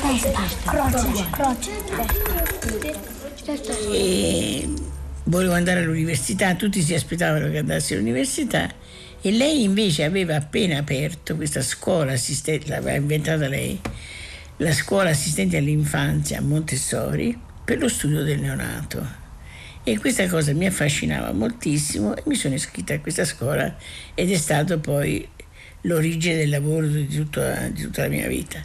testa, 0.00 0.42
croce, 0.64 1.26
croce, 1.30 1.72
testa. 3.44 4.89
Volevo 5.30 5.52
andare 5.52 5.78
all'università, 5.78 6.56
tutti 6.56 6.82
si 6.82 6.92
aspettavano 6.92 7.52
che 7.52 7.58
andassi 7.58 7.94
all'università 7.94 8.68
e 9.20 9.30
lei 9.30 9.62
invece 9.62 10.02
aveva 10.02 10.34
appena 10.34 10.78
aperto 10.78 11.36
questa 11.36 11.62
scuola 11.62 12.14
assistente, 12.14 12.66
l'aveva 12.66 12.96
inventata 12.96 13.46
lei, 13.46 13.80
la 14.56 14.72
scuola 14.72 15.10
assistente 15.10 15.56
all'infanzia 15.56 16.38
a 16.38 16.40
Montessori 16.40 17.38
per 17.64 17.78
lo 17.78 17.88
studio 17.88 18.24
del 18.24 18.40
neonato. 18.40 19.06
E 19.84 20.00
questa 20.00 20.26
cosa 20.26 20.52
mi 20.52 20.66
affascinava 20.66 21.30
moltissimo 21.30 22.16
e 22.16 22.24
mi 22.26 22.34
sono 22.34 22.54
iscritta 22.54 22.94
a 22.94 22.98
questa 22.98 23.24
scuola 23.24 23.76
ed 24.14 24.32
è 24.32 24.36
stato 24.36 24.80
poi 24.80 25.28
l'origine 25.82 26.38
del 26.38 26.48
lavoro 26.48 26.88
di 26.88 27.06
tutta, 27.06 27.68
di 27.68 27.82
tutta 27.82 28.02
la 28.02 28.08
mia 28.08 28.26
vita. 28.26 28.60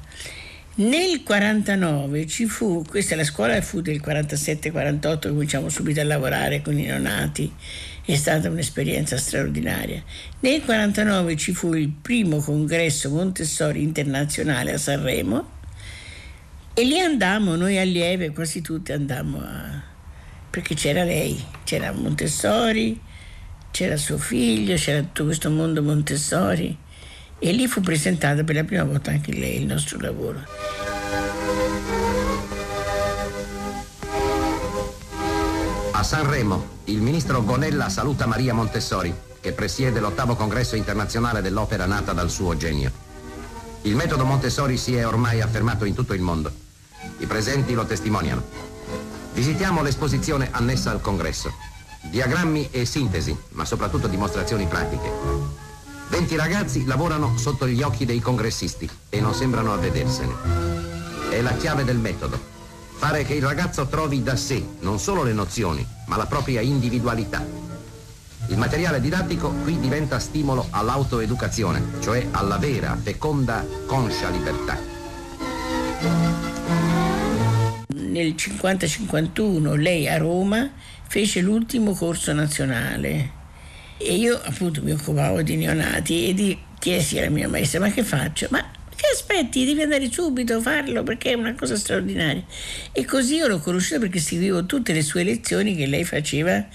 Nel 0.78 1.24
49 1.24 2.28
ci 2.28 2.48
fu, 2.48 2.84
questa 2.86 3.16
la 3.16 3.24
scuola 3.24 3.62
fu 3.62 3.80
del 3.80 4.02
47-48, 4.06 5.30
cominciamo 5.30 5.70
subito 5.70 6.02
a 6.02 6.04
lavorare 6.04 6.62
con 6.62 6.78
i 6.78 6.84
neonati, 6.84 7.50
è 8.04 8.14
stata 8.16 8.50
un'esperienza 8.50 9.16
straordinaria. 9.16 10.04
Nel 10.42 10.66
49 10.66 11.38
ci 11.38 11.54
fu 11.54 11.74
il 11.76 11.88
primo 11.88 12.40
congresso 12.40 13.10
Montessori 13.10 13.84
internazionale 13.84 14.74
a 14.74 14.78
Sanremo. 14.78 15.50
E 16.74 16.84
lì 16.84 17.00
andammo, 17.00 17.56
noi 17.56 17.78
allieve, 17.78 18.32
quasi 18.32 18.60
tutti 18.60 18.92
andammo 18.92 19.40
a... 19.40 19.82
perché 20.50 20.76
c'era 20.76 21.06
lei, 21.06 21.42
c'era 21.64 21.94
Montessori, 21.94 23.00
c'era 23.72 23.96
suo 23.96 24.18
figlio, 24.18 24.76
c'era 24.76 25.00
tutto 25.00 25.24
questo 25.24 25.50
mondo 25.50 25.82
Montessori 25.82 26.84
e 27.40 27.52
lì 27.52 27.68
fu 27.68 27.82
presentato 27.82 28.44
per 28.44 28.56
la 28.56 28.64
prima 28.64 28.84
volta 28.84 29.12
anche 29.12 29.32
lei 29.34 29.60
il 29.60 29.66
nostro 29.66 30.00
lavoro. 30.00 30.44
A 35.92 36.04
Sanremo, 36.04 36.68
il 36.86 37.02
ministro 37.02 37.44
Gonella 37.44 37.90
saluta 37.90 38.26
Maria 38.26 38.54
Montessori, 38.54 39.14
che 39.40 39.52
presiede 39.52 40.00
l'ottavo 40.00 40.36
congresso 40.36 40.76
internazionale 40.76 41.42
dell'opera 41.42 41.86
nata 41.86 42.14
dal 42.14 42.30
suo 42.30 42.58
genio. 42.58 42.92
Il 43.84 43.96
metodo 43.96 44.26
Montessori 44.26 44.78
si 44.78 44.96
è 44.96 45.06
ormai 45.06 45.42
affermato 45.42 45.86
in 45.86 45.94
tutto 45.94 46.14
il 46.14 46.22
mondo. 46.22 46.52
I 47.20 47.26
presenti 47.28 47.74
lo 47.74 47.86
testimoniano. 47.86 48.44
Visitiamo 49.34 49.84
l'esposizione 49.84 50.50
annessa 50.52 50.92
al 50.92 51.02
congresso. 51.02 51.54
Diagrammi 52.02 52.70
e 52.72 52.86
sintesi, 52.86 53.36
ma 53.50 53.66
soprattutto 53.66 54.08
dimostrazioni 54.08 54.66
pratiche. 54.66 55.65
20 56.10 56.36
ragazzi 56.36 56.86
lavorano 56.86 57.38
sotto 57.38 57.68
gli 57.68 57.82
occhi 57.82 58.06
dei 58.06 58.20
congressisti 58.20 58.90
e 59.10 59.20
non 59.20 59.34
sembrano 59.34 59.74
avvedersene. 59.74 60.34
È 61.30 61.42
la 61.42 61.54
chiave 61.56 61.84
del 61.84 61.98
metodo. 61.98 62.40
Fare 62.96 63.24
che 63.24 63.34
il 63.34 63.44
ragazzo 63.44 63.88
trovi 63.88 64.24
da 64.24 64.36
sé 64.36 64.64
non 64.82 65.00
solo 65.00 65.24
le 65.24 65.34
nozioni, 65.34 65.86
ma 66.06 66.16
la 66.16 66.26
propria 66.26 66.62
individualità. 66.62 67.46
Il 68.48 68.58
materiale 68.58 69.02
didattico 69.02 69.50
qui 69.64 69.80
diventa 69.80 70.20
stimolo 70.20 70.68
all'autoeducazione, 70.70 71.84
cioè 72.00 72.28
alla 72.32 72.58
vera, 72.58 72.96
feconda, 73.02 73.66
conscia 73.86 74.30
libertà. 74.30 74.78
Nel 77.88 78.36
50-51 78.36 79.76
lei 79.76 80.08
a 80.08 80.18
Roma 80.18 80.70
fece 81.08 81.42
l'ultimo 81.42 81.94
corso 81.94 82.32
nazionale 82.32 83.44
e 83.98 84.16
io 84.16 84.40
appunto 84.44 84.82
mi 84.84 84.92
occupavo 84.92 85.42
di 85.42 85.56
neonati 85.56 86.30
e 86.30 86.34
di 86.34 86.58
chiesi 86.80 87.18
alla 87.18 87.30
mia 87.30 87.48
maestra 87.48 87.80
ma 87.80 87.90
che 87.90 88.04
faccio? 88.04 88.48
Ma 88.52 88.72
che 88.96 89.08
aspetti? 89.14 89.66
Devi 89.66 89.82
andare 89.82 90.10
subito 90.12 90.56
a 90.56 90.62
farlo 90.62 91.04
perché 91.04 91.32
è 91.32 91.34
una 91.34 91.54
cosa 91.54 91.76
straordinaria. 91.76 92.44
E 92.92 93.06
così 93.06 93.36
io 93.36 93.48
l'ho 93.48 93.60
conosciuta 93.60 94.00
perché 94.00 94.20
seguivo 94.20 94.66
tutte 94.66 94.94
le 94.94 95.02
sue 95.02 95.24
lezioni 95.24 95.76
che 95.76 95.86
lei 95.86 96.04
faceva 96.04 96.66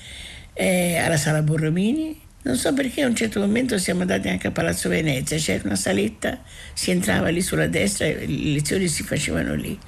eh, 0.53 0.97
alla 0.97 1.17
sala 1.17 1.43
Borromini. 1.43 2.19
Non 2.43 2.57
so 2.57 2.73
perché 2.73 3.03
a 3.03 3.07
un 3.07 3.15
certo 3.15 3.41
momento 3.41 3.79
siamo 3.79 4.00
andati 4.00 4.29
anche 4.29 4.47
a 4.47 4.50
Palazzo 4.50 4.89
Venezia, 4.89 5.37
c'era 5.37 5.62
una 5.65 5.77
saletta, 5.77 6.43
si 6.73 6.91
entrava 6.91 7.29
lì 7.29 7.43
sulla 7.43 7.67
destra 7.67 8.07
e 8.07 8.27
le 8.27 8.53
lezioni 8.53 8.89
si 8.89 9.03
facevano 9.03 9.55
lì. 9.55 9.79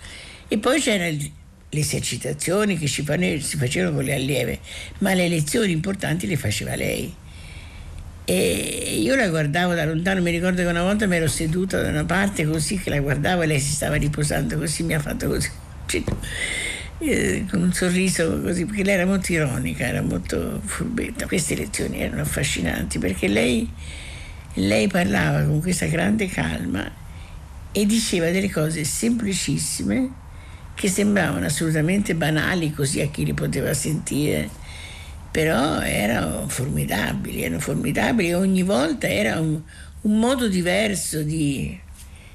E 0.48 0.58
poi 0.58 0.80
c'erano 0.80 1.16
le 1.16 1.80
esercitazioni 1.80 2.76
che 2.76 2.86
si 2.88 3.02
facevano 3.02 3.94
con 3.94 4.04
le 4.04 4.14
allieve, 4.14 4.58
ma 4.98 5.14
le 5.14 5.28
lezioni 5.28 5.72
importanti 5.72 6.26
le 6.26 6.36
faceva 6.36 6.74
lei. 6.74 7.20
E 8.24 8.98
io 9.00 9.16
la 9.16 9.28
guardavo 9.28 9.74
da 9.74 9.84
lontano, 9.84 10.22
mi 10.22 10.30
ricordo 10.30 10.62
che 10.62 10.68
una 10.68 10.82
volta 10.82 11.06
mi 11.06 11.16
ero 11.16 11.26
seduta 11.26 11.80
da 11.82 11.88
una 11.88 12.04
parte 12.04 12.46
così 12.46 12.78
che 12.78 12.88
la 12.88 13.00
guardavo 13.00 13.42
e 13.42 13.46
lei 13.46 13.58
si 13.58 13.72
stava 13.72 13.96
riposando 13.96 14.56
così, 14.58 14.84
mi 14.84 14.94
ha 14.94 15.00
fatto 15.00 15.26
così, 15.26 15.50
eh, 16.98 17.44
con 17.50 17.62
un 17.62 17.72
sorriso 17.72 18.40
così, 18.40 18.64
perché 18.64 18.84
lei 18.84 18.94
era 18.94 19.06
molto 19.06 19.32
ironica, 19.32 19.84
era 19.86 20.02
molto 20.02 20.60
furbetta. 20.64 21.26
Queste 21.26 21.56
lezioni 21.56 22.00
erano 22.00 22.22
affascinanti 22.22 23.00
perché 23.00 23.26
lei, 23.26 23.68
lei 24.54 24.86
parlava 24.86 25.42
con 25.42 25.60
questa 25.60 25.86
grande 25.86 26.28
calma 26.28 26.88
e 27.72 27.86
diceva 27.86 28.30
delle 28.30 28.50
cose 28.50 28.84
semplicissime 28.84 30.20
che 30.74 30.88
sembravano 30.88 31.46
assolutamente 31.46 32.14
banali 32.14 32.72
così 32.72 33.00
a 33.00 33.08
chi 33.08 33.24
li 33.24 33.34
poteva 33.34 33.74
sentire 33.74 34.48
però 35.32 35.80
erano 35.80 36.46
formidabili, 36.46 37.42
erano 37.42 37.58
formidabili 37.58 38.28
e 38.28 38.34
ogni 38.34 38.62
volta 38.62 39.08
era 39.08 39.40
un, 39.40 39.60
un 40.02 40.18
modo 40.18 40.46
diverso 40.46 41.22
di, 41.22 41.76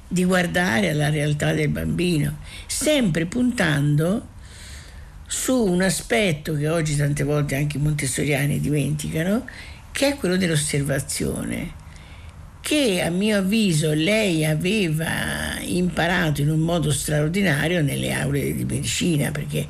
di 0.07 0.25
guardare 0.25 0.89
alla 0.89 1.09
realtà 1.09 1.53
del 1.53 1.69
bambino, 1.69 2.39
sempre 2.65 3.27
puntando 3.27 4.29
su 5.27 5.53
un 5.63 5.83
aspetto 5.83 6.55
che 6.55 6.67
oggi 6.67 6.95
tante 6.95 7.23
volte 7.23 7.55
anche 7.55 7.77
i 7.77 7.81
montessoriani 7.81 8.59
dimenticano, 8.59 9.45
che 9.91 10.07
è 10.07 10.15
quello 10.15 10.35
dell'osservazione, 10.35 11.85
che 12.61 13.01
a 13.01 13.11
mio 13.11 13.37
avviso 13.37 13.93
lei 13.93 14.43
aveva 14.43 15.59
imparato 15.61 16.41
in 16.41 16.49
un 16.49 16.61
modo 16.61 16.91
straordinario 16.91 17.83
nelle 17.83 18.11
aule 18.11 18.55
di 18.55 18.65
medicina, 18.65 19.29
perché 19.29 19.67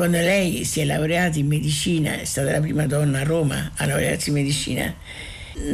quando 0.00 0.16
lei 0.16 0.64
si 0.64 0.80
è 0.80 0.86
laureata 0.86 1.38
in 1.38 1.46
medicina, 1.46 2.18
è 2.18 2.24
stata 2.24 2.52
la 2.52 2.60
prima 2.60 2.86
donna 2.86 3.20
a 3.20 3.22
Roma 3.22 3.72
a 3.76 3.84
laurearsi 3.84 4.30
in 4.30 4.36
medicina, 4.36 4.94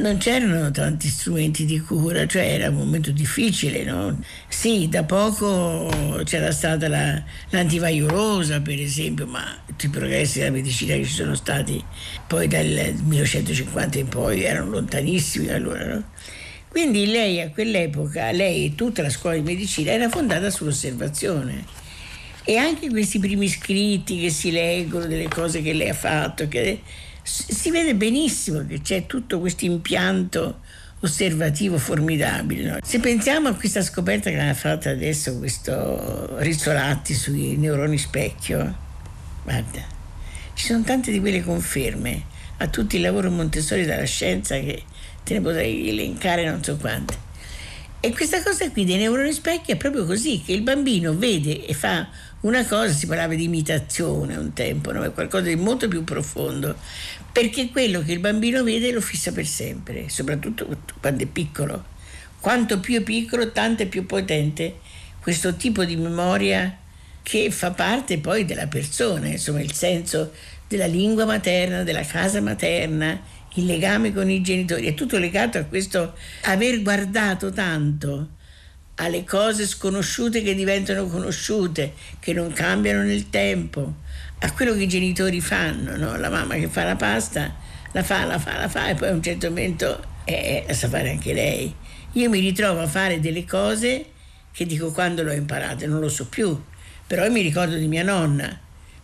non 0.00 0.16
c'erano 0.16 0.72
tanti 0.72 1.06
strumenti 1.06 1.64
di 1.64 1.78
cura, 1.78 2.26
cioè 2.26 2.42
era 2.42 2.68
un 2.70 2.74
momento 2.74 3.12
difficile, 3.12 3.84
no? 3.84 4.18
Sì, 4.48 4.88
da 4.88 5.04
poco 5.04 5.88
c'era 6.24 6.50
stata 6.50 6.88
la, 6.88 7.22
l'antivaiurosa, 7.50 8.60
per 8.62 8.80
esempio, 8.80 9.28
ma 9.28 9.44
tutti 9.64 9.86
i 9.86 9.90
progressi 9.90 10.40
della 10.40 10.50
medicina 10.50 10.96
che 10.96 11.04
ci 11.04 11.12
sono 11.12 11.36
stati 11.36 11.80
poi 12.26 12.48
dal 12.48 12.66
1950 13.04 13.98
in 14.00 14.08
poi 14.08 14.42
erano 14.42 14.70
lontanissimi 14.70 15.50
allora, 15.50 15.86
no? 15.86 16.02
Quindi 16.66 17.06
lei 17.06 17.40
a 17.40 17.50
quell'epoca, 17.50 18.32
lei 18.32 18.64
e 18.64 18.74
tutta 18.74 19.02
la 19.02 19.10
scuola 19.10 19.36
di 19.36 19.42
medicina 19.42 19.92
era 19.92 20.08
fondata 20.08 20.50
sull'osservazione 20.50 21.85
e 22.48 22.56
anche 22.58 22.88
questi 22.88 23.18
primi 23.18 23.48
scritti 23.48 24.20
che 24.20 24.30
si 24.30 24.52
leggono 24.52 25.06
delle 25.06 25.26
cose 25.26 25.62
che 25.62 25.72
lei 25.72 25.88
ha 25.88 25.94
fatto, 25.94 26.46
che 26.46 26.80
si 27.22 27.70
vede 27.72 27.96
benissimo 27.96 28.64
che 28.64 28.80
c'è 28.82 29.06
tutto 29.06 29.40
questo 29.40 29.64
impianto 29.64 30.60
osservativo 31.00 31.76
formidabile. 31.76 32.70
No? 32.70 32.78
Se 32.84 33.00
pensiamo 33.00 33.48
a 33.48 33.54
questa 33.54 33.82
scoperta 33.82 34.30
che 34.30 34.38
ha 34.38 34.54
fatto 34.54 34.88
adesso 34.88 35.36
questo 35.38 36.38
Rizzolatti 36.38 37.14
sui 37.14 37.56
neuroni 37.56 37.98
specchio, 37.98 38.76
guarda, 39.42 39.84
ci 40.54 40.66
sono 40.66 40.84
tante 40.84 41.10
di 41.10 41.18
quelle 41.18 41.42
conferme 41.42 42.22
a 42.58 42.68
tutti 42.68 42.94
il 42.94 43.02
lavoro 43.02 43.28
Montessori 43.28 43.84
dalla 43.84 44.04
scienza 44.04 44.54
che 44.54 44.84
te 45.24 45.34
ne 45.34 45.40
potrei 45.40 45.88
elencare 45.88 46.48
non 46.48 46.62
so 46.62 46.76
quante. 46.76 47.24
E 47.98 48.12
questa 48.12 48.40
cosa 48.40 48.70
qui 48.70 48.84
dei 48.84 48.98
neuroni 48.98 49.32
specchi 49.32 49.72
è 49.72 49.76
proprio 49.76 50.04
così, 50.04 50.40
che 50.40 50.52
il 50.52 50.62
bambino 50.62 51.16
vede 51.16 51.66
e 51.66 51.74
fa 51.74 52.06
una 52.46 52.64
cosa, 52.64 52.92
si 52.92 53.06
parlava 53.06 53.34
di 53.34 53.44
imitazione 53.44 54.36
un 54.36 54.52
tempo, 54.52 54.92
no? 54.92 55.02
è 55.02 55.12
qualcosa 55.12 55.44
di 55.44 55.56
molto 55.56 55.88
più 55.88 56.04
profondo, 56.04 56.76
perché 57.32 57.70
quello 57.70 58.02
che 58.02 58.12
il 58.12 58.20
bambino 58.20 58.62
vede 58.62 58.92
lo 58.92 59.00
fissa 59.00 59.32
per 59.32 59.46
sempre, 59.46 60.08
soprattutto 60.08 60.68
quando 61.00 61.24
è 61.24 61.26
piccolo. 61.26 61.94
Quanto 62.38 62.78
più 62.78 63.00
è 63.00 63.02
piccolo, 63.02 63.50
tanto 63.50 63.82
è 63.82 63.86
più 63.86 64.06
potente 64.06 64.78
questo 65.20 65.56
tipo 65.56 65.84
di 65.84 65.96
memoria 65.96 66.78
che 67.22 67.50
fa 67.50 67.72
parte 67.72 68.18
poi 68.18 68.44
della 68.44 68.68
persona, 68.68 69.26
insomma 69.26 69.60
il 69.60 69.72
senso 69.72 70.32
della 70.68 70.86
lingua 70.86 71.24
materna, 71.24 71.82
della 71.82 72.04
casa 72.04 72.40
materna, 72.40 73.20
il 73.54 73.64
legame 73.64 74.12
con 74.12 74.30
i 74.30 74.40
genitori, 74.42 74.86
è 74.86 74.94
tutto 74.94 75.18
legato 75.18 75.58
a 75.58 75.64
questo 75.64 76.14
aver 76.42 76.82
guardato 76.82 77.50
tanto 77.50 78.35
alle 78.96 79.24
cose 79.24 79.66
sconosciute 79.66 80.42
che 80.42 80.54
diventano 80.54 81.06
conosciute, 81.06 81.92
che 82.18 82.32
non 82.32 82.52
cambiano 82.52 83.02
nel 83.02 83.28
tempo, 83.28 83.94
a 84.38 84.52
quello 84.52 84.74
che 84.74 84.84
i 84.84 84.88
genitori 84.88 85.40
fanno, 85.40 85.96
no? 85.96 86.16
la 86.16 86.30
mamma 86.30 86.54
che 86.54 86.68
fa 86.68 86.84
la 86.84 86.96
pasta, 86.96 87.54
la 87.92 88.02
fa, 88.02 88.24
la 88.24 88.38
fa, 88.38 88.58
la 88.58 88.68
fa 88.68 88.88
e 88.88 88.94
poi 88.94 89.08
a 89.08 89.12
un 89.12 89.22
certo 89.22 89.48
momento 89.48 90.02
eh, 90.24 90.64
la 90.66 90.74
sa 90.74 90.88
fare 90.88 91.10
anche 91.10 91.32
lei. 91.32 91.74
Io 92.12 92.30
mi 92.30 92.40
ritrovo 92.40 92.80
a 92.80 92.86
fare 92.86 93.20
delle 93.20 93.44
cose 93.44 94.06
che 94.50 94.64
dico 94.64 94.90
quando 94.90 95.22
l'ho 95.22 95.32
imparate, 95.32 95.86
non 95.86 96.00
lo 96.00 96.08
so 96.08 96.26
più, 96.28 96.58
però 97.06 97.28
mi 97.30 97.42
ricordo 97.42 97.76
di 97.76 97.88
mia 97.88 98.02
nonna, 98.02 98.58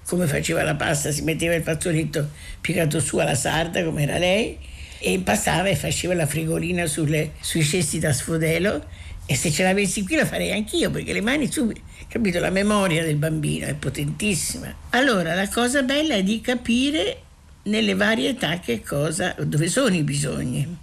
come 0.06 0.26
faceva 0.26 0.62
la 0.62 0.74
pasta, 0.74 1.10
si 1.10 1.22
metteva 1.22 1.54
il 1.54 1.62
fazzoletto 1.62 2.30
piegato 2.60 3.00
su 3.00 3.18
alla 3.18 3.34
sarda, 3.34 3.84
come 3.84 4.02
era 4.02 4.16
lei, 4.16 4.58
e 4.98 5.18
passava 5.18 5.68
e 5.68 5.76
faceva 5.76 6.14
la 6.14 6.26
frigolina 6.26 6.86
sulle, 6.86 7.32
sui 7.40 7.62
cesti 7.62 7.98
da 7.98 8.12
sfodelo 8.12 9.00
e 9.26 9.36
se 9.36 9.50
ce 9.50 9.62
l'avessi 9.62 10.04
qui 10.04 10.16
la 10.16 10.26
farei 10.26 10.52
anch'io 10.52 10.90
perché 10.90 11.12
le 11.12 11.20
mani 11.20 11.50
subito, 11.50 11.80
capito? 12.08 12.38
La 12.40 12.50
memoria 12.50 13.04
del 13.04 13.16
bambino 13.16 13.66
è 13.66 13.74
potentissima. 13.74 14.74
Allora 14.90 15.34
la 15.34 15.48
cosa 15.48 15.82
bella 15.82 16.14
è 16.14 16.22
di 16.22 16.40
capire 16.40 17.22
nelle 17.64 17.94
varie 17.94 18.30
età 18.30 18.58
che 18.58 18.82
cosa, 18.82 19.34
dove 19.38 19.68
sono 19.68 19.94
i 19.94 20.02
bisogni. 20.02 20.78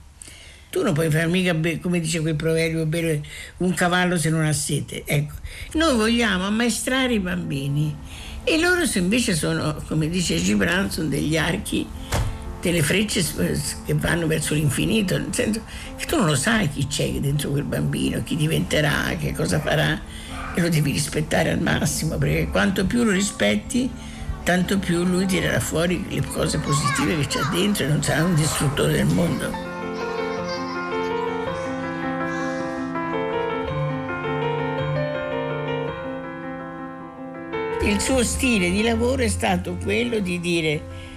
Tu 0.69 0.84
non 0.84 0.93
puoi 0.93 1.10
far 1.10 1.27
mica, 1.27 1.55
come 1.81 2.00
dice 2.00 2.19
quel 2.22 2.36
proverbio, 2.36 2.86
bere 2.86 3.24
un 3.58 3.74
cavallo 3.74 4.17
se 4.17 4.29
non 4.29 4.46
ha 4.46 4.53
sete. 4.53 5.03
Ecco, 5.05 5.34
noi 5.74 5.96
vogliamo 5.96 6.46
ammaestrare 6.46 7.13
i 7.13 7.19
bambini 7.19 7.96
e 8.43 8.60
loro 8.60 8.86
se 8.86 9.00
invece 9.00 9.36
sono, 9.36 9.84
come 9.88 10.10
dice 10.10 10.41
Gibran, 10.41 10.89
sono 10.91 11.08
degli 11.08 11.38
archi 11.38 11.86
delle 12.62 12.82
frecce 12.82 13.25
che 13.86 13.94
vanno 13.94 14.28
verso 14.28 14.54
l'infinito, 14.54 15.18
nel 15.18 15.34
senso 15.34 15.62
che 15.96 16.06
tu 16.06 16.18
non 16.18 16.25
lo 16.25 16.36
sai 16.36 16.70
chi 16.70 16.88
c'è 16.88 17.10
dentro 17.20 17.51
quel 17.51 17.63
bambino, 17.63 18.22
chi 18.24 18.36
diventerà, 18.36 19.16
che 19.18 19.34
cosa 19.34 19.60
farà 19.60 20.00
e 20.54 20.62
lo 20.62 20.70
devi 20.70 20.92
rispettare 20.92 21.51
al 21.51 21.62
massimo 21.62 22.18
perché 22.18 22.50
quanto 22.50 22.86
più 22.86 23.04
lo 23.04 23.12
rispetti 23.12 23.89
tanto 24.44 24.80
più 24.80 25.04
lui 25.04 25.25
tirerà 25.25 25.60
fuori 25.60 26.04
le 26.10 26.25
cose 26.25 26.58
positive 26.58 27.18
che 27.18 27.28
c'è 27.28 27.42
dentro 27.51 27.86
e 27.86 27.88
non 27.88 28.01
sarà 28.01 28.24
un 28.24 28.36
distruttore 28.36 28.94
del 28.94 29.06
mondo. 29.06 29.68
Il 37.84 38.00
suo 38.02 38.24
stile 38.24 38.72
di 38.72 38.82
lavoro 38.82 39.24
è 39.24 39.28
stato 39.28 39.78
quello 39.82 40.19
di 40.19 40.39
dire 40.39 41.09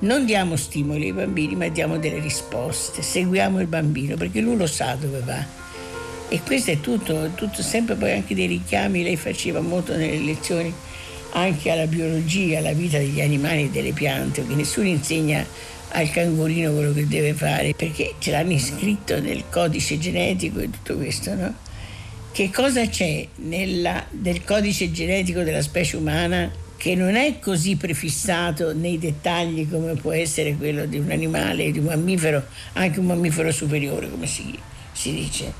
non 0.00 0.24
diamo 0.24 0.56
stimoli 0.56 1.06
ai 1.06 1.12
bambini, 1.12 1.56
ma 1.56 1.68
diamo 1.68 1.98
delle 1.98 2.20
risposte, 2.20 3.02
seguiamo 3.02 3.60
il 3.60 3.66
bambino 3.66 4.16
perché 4.16 4.40
lui 4.40 4.56
lo 4.56 4.66
sa 4.66 4.94
dove 4.94 5.20
va. 5.24 5.44
E 6.28 6.40
questo 6.42 6.70
è 6.70 6.80
tutto, 6.80 7.30
tutto 7.34 7.62
sempre 7.62 7.94
poi 7.94 8.12
anche 8.12 8.34
dei 8.34 8.46
richiami, 8.46 9.02
lei 9.02 9.16
faceva 9.16 9.60
molto 9.60 9.96
nelle 9.96 10.18
lezioni 10.18 10.72
anche 11.30 11.70
alla 11.70 11.86
biologia, 11.86 12.58
alla 12.58 12.72
vita 12.72 12.98
degli 12.98 13.20
animali 13.20 13.64
e 13.64 13.70
delle 13.70 13.92
piante, 13.92 14.42
perché 14.42 14.56
nessuno 14.56 14.88
insegna 14.88 15.44
al 15.90 16.10
cangurino 16.10 16.72
quello 16.72 16.92
che 16.92 17.06
deve 17.06 17.32
fare, 17.32 17.74
perché 17.74 18.14
ce 18.18 18.30
l'hanno 18.30 18.52
iscritto 18.52 19.20
nel 19.20 19.44
codice 19.50 19.98
genetico 19.98 20.60
e 20.60 20.70
tutto 20.70 20.96
questo, 20.96 21.34
no? 21.34 21.54
Che 22.30 22.50
cosa 22.50 22.86
c'è 22.86 23.26
nella, 23.36 24.06
nel 24.22 24.44
codice 24.44 24.92
genetico 24.92 25.42
della 25.42 25.62
specie 25.62 25.96
umana 25.96 26.50
che 26.78 26.94
non 26.94 27.16
è 27.16 27.40
così 27.40 27.74
prefissato 27.74 28.72
nei 28.72 28.98
dettagli 28.98 29.68
come 29.68 29.94
può 29.94 30.12
essere 30.12 30.54
quello 30.54 30.86
di 30.86 30.98
un 30.98 31.10
animale, 31.10 31.72
di 31.72 31.80
un 31.80 31.86
mammifero, 31.86 32.46
anche 32.74 33.00
un 33.00 33.06
mammifero 33.06 33.50
superiore, 33.50 34.08
come 34.08 34.28
si, 34.28 34.56
si 34.92 35.12
dice. 35.12 35.52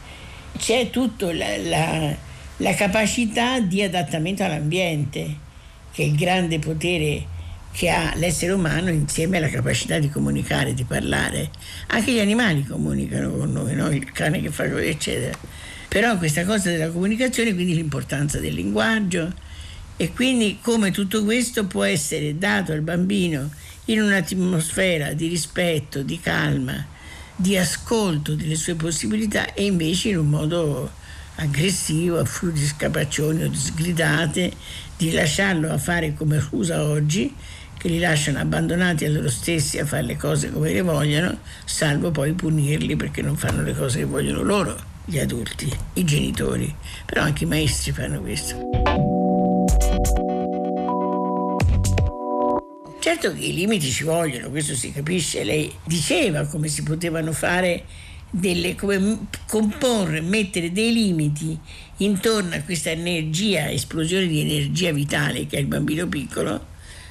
C'è 0.56 0.90
tutta 0.90 1.32
la, 1.34 1.56
la, 1.56 2.16
la 2.58 2.74
capacità 2.74 3.58
di 3.58 3.82
adattamento 3.82 4.44
all'ambiente, 4.44 5.36
che 5.90 6.04
è 6.04 6.06
il 6.06 6.14
grande 6.14 6.60
potere 6.60 7.36
che 7.72 7.90
ha 7.90 8.12
l'essere 8.14 8.52
umano 8.52 8.88
insieme 8.88 9.38
alla 9.38 9.48
capacità 9.48 9.98
di 9.98 10.08
comunicare, 10.08 10.72
di 10.72 10.84
parlare. 10.84 11.50
Anche 11.88 12.12
gli 12.12 12.20
animali 12.20 12.64
comunicano 12.64 13.32
con 13.32 13.50
noi, 13.50 13.74
no? 13.74 13.90
il 13.90 14.10
cane 14.12 14.40
che 14.40 14.50
fa 14.50 14.70
così, 14.70 14.86
eccetera. 14.86 15.36
Però 15.88 16.16
questa 16.16 16.44
cosa 16.44 16.70
della 16.70 16.90
comunicazione, 16.90 17.54
quindi 17.54 17.74
l'importanza 17.74 18.38
del 18.38 18.54
linguaggio, 18.54 19.32
e 20.00 20.12
quindi 20.12 20.58
come 20.62 20.92
tutto 20.92 21.24
questo 21.24 21.66
può 21.66 21.82
essere 21.82 22.38
dato 22.38 22.70
al 22.70 22.82
bambino 22.82 23.50
in 23.86 24.00
un'atmosfera 24.00 25.12
di 25.12 25.26
rispetto, 25.26 26.02
di 26.02 26.20
calma, 26.20 26.86
di 27.34 27.56
ascolto 27.56 28.34
delle 28.34 28.54
sue 28.54 28.76
possibilità 28.76 29.52
e 29.54 29.64
invece 29.64 30.10
in 30.10 30.18
un 30.18 30.28
modo 30.28 30.88
aggressivo, 31.34 32.20
a 32.20 32.24
furia 32.24 32.60
di 32.60 32.66
scapaccioni 32.66 33.42
o 33.42 33.48
di 33.48 33.56
sgridate, 33.56 34.52
di 34.96 35.10
lasciarlo 35.10 35.68
a 35.68 35.78
fare 35.78 36.14
come 36.14 36.46
usa 36.50 36.84
oggi, 36.84 37.34
che 37.76 37.88
li 37.88 37.98
lasciano 37.98 38.38
abbandonati 38.38 39.04
a 39.04 39.10
loro 39.10 39.28
stessi 39.28 39.78
a 39.78 39.86
fare 39.86 40.02
le 40.02 40.16
cose 40.16 40.52
come 40.52 40.72
le 40.72 40.82
vogliono, 40.82 41.40
salvo 41.64 42.12
poi 42.12 42.34
punirli 42.34 42.94
perché 42.94 43.20
non 43.20 43.36
fanno 43.36 43.62
le 43.62 43.74
cose 43.74 43.98
che 43.98 44.04
vogliono 44.04 44.42
loro, 44.42 44.76
gli 45.04 45.18
adulti, 45.18 45.68
i 45.94 46.04
genitori. 46.04 46.72
Però 47.04 47.22
anche 47.22 47.44
i 47.44 47.48
maestri 47.48 47.90
fanno 47.90 48.20
questo. 48.20 48.87
Certo 53.08 53.32
che 53.32 53.46
i 53.46 53.54
limiti 53.54 53.90
ci 53.90 54.04
vogliono, 54.04 54.50
questo 54.50 54.74
si 54.74 54.92
capisce, 54.92 55.42
lei 55.42 55.72
diceva 55.86 56.44
come 56.44 56.68
si 56.68 56.82
potevano 56.82 57.32
fare 57.32 57.84
delle, 58.28 58.74
come 58.74 59.28
comporre, 59.46 60.20
mettere 60.20 60.72
dei 60.72 60.92
limiti 60.92 61.58
intorno 61.96 62.54
a 62.54 62.60
questa 62.60 62.90
energia, 62.90 63.70
esplosione 63.70 64.26
di 64.26 64.40
energia 64.40 64.92
vitale 64.92 65.46
che 65.46 65.56
è 65.56 65.60
il 65.60 65.68
bambino 65.68 66.06
piccolo, 66.06 66.66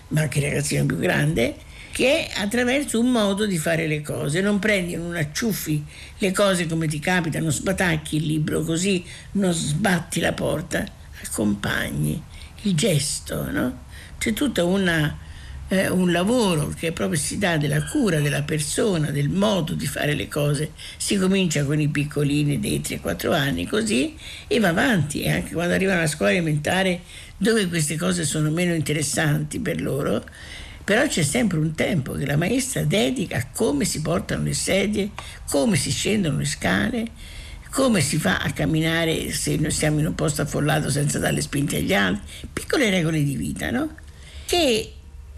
ma 0.10 0.22
anche 0.22 0.38
il 0.38 0.46
ragazzino 0.46 0.86
più 0.86 0.98
grande, 0.98 1.56
che 1.92 2.30
attraverso 2.32 3.00
un 3.00 3.12
modo 3.12 3.48
di 3.48 3.58
fare 3.58 3.88
le 3.88 4.04
cose. 4.04 4.40
Non 4.40 4.60
prendi, 4.60 4.96
non 4.96 5.16
acciuffi 5.16 5.84
le 6.20 6.32
cose 6.32 6.68
come 6.68 6.88
ti 6.88 7.00
capita, 7.00 7.40
non 7.40 7.52
sbatacchi 7.52 8.18
il 8.18 8.28
libro 8.28 8.62
così, 8.62 9.04
non 9.32 9.52
sbatti 9.52 10.20
la 10.20 10.34
porta, 10.34 10.86
accompagni 11.24 12.22
il 12.62 12.76
gesto, 12.76 13.50
no? 13.50 13.86
C'è 14.20 14.34
tutta 14.34 14.64
una 14.64 15.26
eh, 15.69 15.89
un 15.89 16.12
lavoro 16.12 16.69
che 16.69 16.91
proprio 16.91 17.19
si 17.19 17.38
dà 17.38 17.58
della 17.58 17.84
cura 17.84 18.19
della 18.19 18.43
persona, 18.43 19.12
del 19.12 19.30
modo 19.30 19.73
di 19.73 19.86
fare 19.86 20.13
le 20.13 20.27
cose. 20.27 20.71
Si 20.97 21.17
comincia 21.17 21.63
con 21.65 21.80
i 21.80 21.89
piccolini 21.89 22.60
dei 22.60 22.82
3-4 22.82 23.34
anni 23.34 23.65
così 23.65 24.15
e 24.47 24.60
va 24.60 24.69
avanti 24.69 25.23
e 25.23 25.32
anche 25.32 25.53
quando 25.53 25.73
arrivano 25.73 25.99
alla 25.99 26.08
scuola 26.08 26.32
elementare 26.32 27.01
dove 27.38 27.67
queste 27.67 27.97
cose 27.97 28.23
sono 28.23 28.49
meno 28.49 28.73
interessanti 28.73 29.60
per 29.60 29.82
loro, 29.82 30.23
però 30.84 31.06
c'è 31.06 31.21
sempre 31.21 31.60
un 31.60 31.75
tempo 31.75 32.13
che 32.13 32.25
la 32.25 32.38
maestra 32.38 32.84
dedica 32.84 33.38
a 33.38 33.47
come 33.53 33.86
si 33.86 34.01
portano 34.01 34.43
le 34.43 34.53
sedie, 34.53 35.12
come 35.49 35.75
si 35.75 35.91
scendono 35.91 36.39
le 36.39 36.45
scale, 36.45 37.06
come 37.69 38.01
si 38.01 38.17
fa 38.17 38.39
a 38.39 38.51
camminare 38.51 39.32
se 39.34 39.58
noi 39.58 39.71
siamo 39.71 39.99
in 39.99 40.08
un 40.08 40.15
posto 40.15 40.41
affollato 40.41 40.89
senza 40.89 41.19
dare 41.19 41.41
spinte 41.41 41.77
agli 41.77 41.93
altri, 41.93 42.47
piccole 42.51 42.89
regole 42.89 43.21
di 43.21 43.36
vita, 43.36 43.69
no? 43.69 43.95
Che 44.45 44.93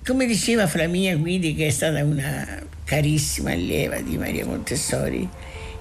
come 0.06 0.26
diceva 0.26 0.68
Flaminia 0.68 1.16
Guidi, 1.16 1.56
che 1.56 1.68
è 1.68 1.70
stata 1.70 2.04
una 2.04 2.62
carissima 2.84 3.52
allieva 3.52 4.00
di 4.00 4.18
Maria 4.18 4.46
Montessori, 4.46 5.28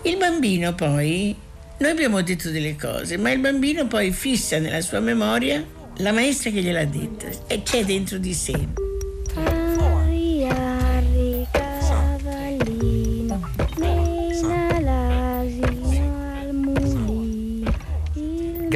il 0.02 0.16
bambino 0.16 0.74
poi, 0.74 1.35
noi 1.78 1.90
abbiamo 1.90 2.20
detto 2.22 2.50
delle 2.50 2.76
cose, 2.76 3.16
ma 3.16 3.31
il 3.31 3.38
bambino 3.38 3.87
poi 3.87 4.12
fissa 4.12 4.59
nella 4.59 4.81
sua 4.81 5.00
memoria 5.00 5.64
la 5.98 6.12
maestra 6.12 6.50
che 6.50 6.62
gliel'ha 6.62 6.85
detta 6.85 7.26
e 7.46 7.62
c'è 7.62 7.85
dentro 7.85 8.18
di 8.18 8.35
sé. 8.35 8.88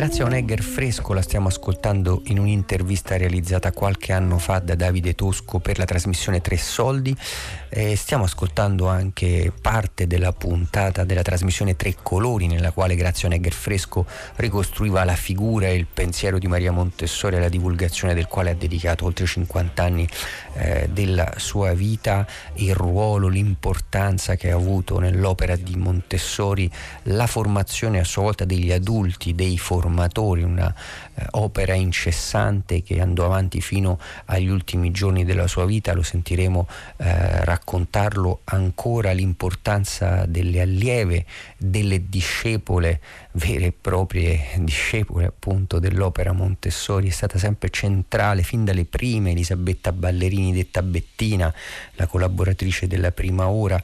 Grazia 0.03 0.25
Onegger 0.25 0.65
Fresco 0.65 1.12
la 1.12 1.23
stiamo 1.23 1.47
ascoltando 1.47 2.23
in 2.25 2.41
un'intervista 2.41 3.17
realizzata 3.17 3.71
qualche 3.71 4.12
anno 4.12 4.37
fa 4.38 4.59
da 4.59 4.75
Davide 4.75 5.15
Tosco 5.15 5.61
per 5.61 5.79
la 5.79 5.85
trasmissione 5.85 6.41
Tre 6.41 6.57
Soldi. 6.57 7.17
Eh, 7.69 7.95
stiamo 7.95 8.25
ascoltando 8.25 8.88
anche 8.88 9.53
parte 9.61 10.09
della 10.09 10.33
puntata 10.33 11.05
della 11.05 11.23
trasmissione 11.23 11.77
Tre 11.77 11.95
Colori 12.03 12.49
nella 12.49 12.73
quale 12.73 12.97
Grazia 12.97 13.29
Onegger 13.29 13.53
Fresco 13.53 14.05
ricostruiva 14.37 15.05
la 15.05 15.15
figura 15.15 15.69
e 15.69 15.77
il 15.77 15.87
pensiero 15.87 16.41
di 16.41 16.49
Maria 16.49 16.73
Montessori 16.73 17.37
alla 17.37 17.49
divulgazione 17.49 18.12
del 18.12 18.27
quale 18.27 18.51
ha 18.51 18.55
dedicato 18.55 19.05
oltre 19.05 19.25
50 19.25 19.85
anni 19.85 20.09
eh, 20.55 20.88
della 20.93 21.35
sua 21.37 21.75
vita, 21.75 22.27
il 22.55 22.75
ruolo, 22.75 23.29
l'importanza 23.29 24.35
che 24.35 24.51
ha 24.51 24.57
avuto 24.57 24.99
nell'opera 24.99 25.55
di 25.55 25.77
Montessori, 25.77 26.69
la 27.05 27.29
formazione 27.29 28.01
a 28.01 28.05
sua 28.05 28.23
volta 28.23 28.45
degli 28.45 28.73
adulti, 28.73 29.37
dei 29.37 29.59
formatori, 29.92 30.42
una 30.42 30.74
eh, 31.14 31.26
incessante 31.74 32.83
che 32.83 33.00
andò 33.00 33.26
avanti 33.26 33.61
fino 33.61 33.98
agli 34.26 34.48
ultimi 34.48 34.90
giorni 34.90 35.24
della 35.24 35.46
sua 35.46 35.66
vita, 35.66 35.92
lo 35.92 36.02
sentiremo 36.02 36.66
eh, 36.96 37.44
raccontarlo 37.44 38.40
ancora, 38.44 39.12
l'importanza 39.12 40.24
delle 40.26 40.62
allieve, 40.62 41.24
delle 41.64 42.09
discepole, 42.09 43.01
vere 43.33 43.66
e 43.66 43.72
proprie 43.72 44.40
discepole 44.59 45.27
appunto 45.27 45.79
dell'opera 45.79 46.33
Montessori, 46.33 47.09
è 47.09 47.12
stata 47.12 47.38
sempre 47.38 47.70
centrale 47.70 48.42
fin 48.42 48.64
dalle 48.64 48.85
prime, 48.85 49.31
Elisabetta 49.31 49.92
Ballerini 49.92 50.53
detta 50.53 50.83
Bettina, 50.83 51.53
la 51.94 52.07
collaboratrice 52.07 52.87
della 52.87 53.12
prima 53.12 53.48
ora, 53.48 53.81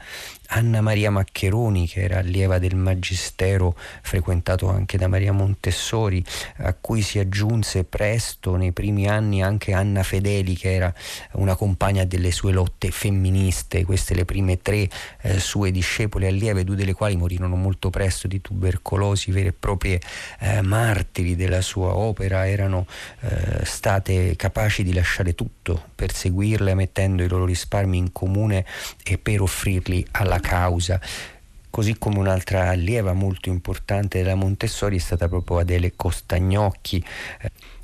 Anna 0.51 0.81
Maria 0.81 1.11
Maccheroni, 1.11 1.87
che 1.87 2.03
era 2.03 2.19
allieva 2.19 2.59
del 2.59 2.75
Magistero, 2.75 3.77
frequentato 4.03 4.69
anche 4.69 4.97
da 4.97 5.07
Maria 5.07 5.33
Montessori, 5.33 6.25
a 6.59 6.73
cui 6.73 7.03
si 7.03 7.19
aggiunse 7.19 7.85
presto 7.85 8.57
nei 8.57 8.73
primi 8.73 9.09
anni 9.09 9.43
anche 9.43 9.75
Anna 9.75 10.03
Fedeli, 10.03 10.57
che 10.57 10.73
era 10.73 10.93
una 11.33 11.55
compagna 11.55 12.05
delle 12.05 12.31
sue 12.31 12.53
lotte 12.53 12.91
femministe, 12.91 13.85
queste 13.85 14.15
le 14.15 14.25
prime 14.25 14.63
tre 14.63 14.89
eh, 15.21 15.39
sue 15.39 15.71
discepole 15.71 16.29
allieve, 16.29 16.65
due 16.65 16.77
delle 16.77 16.95
quali 16.95 17.17
morirono 17.17 17.55
molto 17.55 17.68
presto 17.91 18.27
di 18.27 18.41
tubercolosi, 18.41 19.31
vere 19.31 19.49
e 19.49 19.53
proprie 19.53 20.01
eh, 20.41 20.63
martiri 20.63 21.37
della 21.37 21.61
sua 21.61 21.95
opera, 21.95 22.49
erano 22.49 22.87
eh, 23.21 23.65
state 23.65 24.35
capaci 24.37 24.83
di 24.83 24.93
lasciare 24.93 25.35
tutto 25.35 25.83
per 25.95 26.13
seguirla, 26.13 26.75
mettendo 26.75 27.23
i 27.23 27.29
loro 27.29 27.45
risparmi 27.45 27.97
in 27.97 28.13
comune 28.13 28.65
e 29.05 29.19
per 29.19 29.43
offrirli 29.43 30.07
alla 30.13 30.41
causa. 30.41 31.01
Così 31.71 31.97
come 31.99 32.19
un'altra 32.19 32.71
allieva 32.71 33.13
molto 33.13 33.51
importante 33.51 34.19
della 34.23 34.35
Montessori 34.35 34.97
è 34.97 35.01
stata 35.01 35.29
proprio 35.29 35.59
Adele 35.59 35.93
Costagnocchi. 35.95 37.05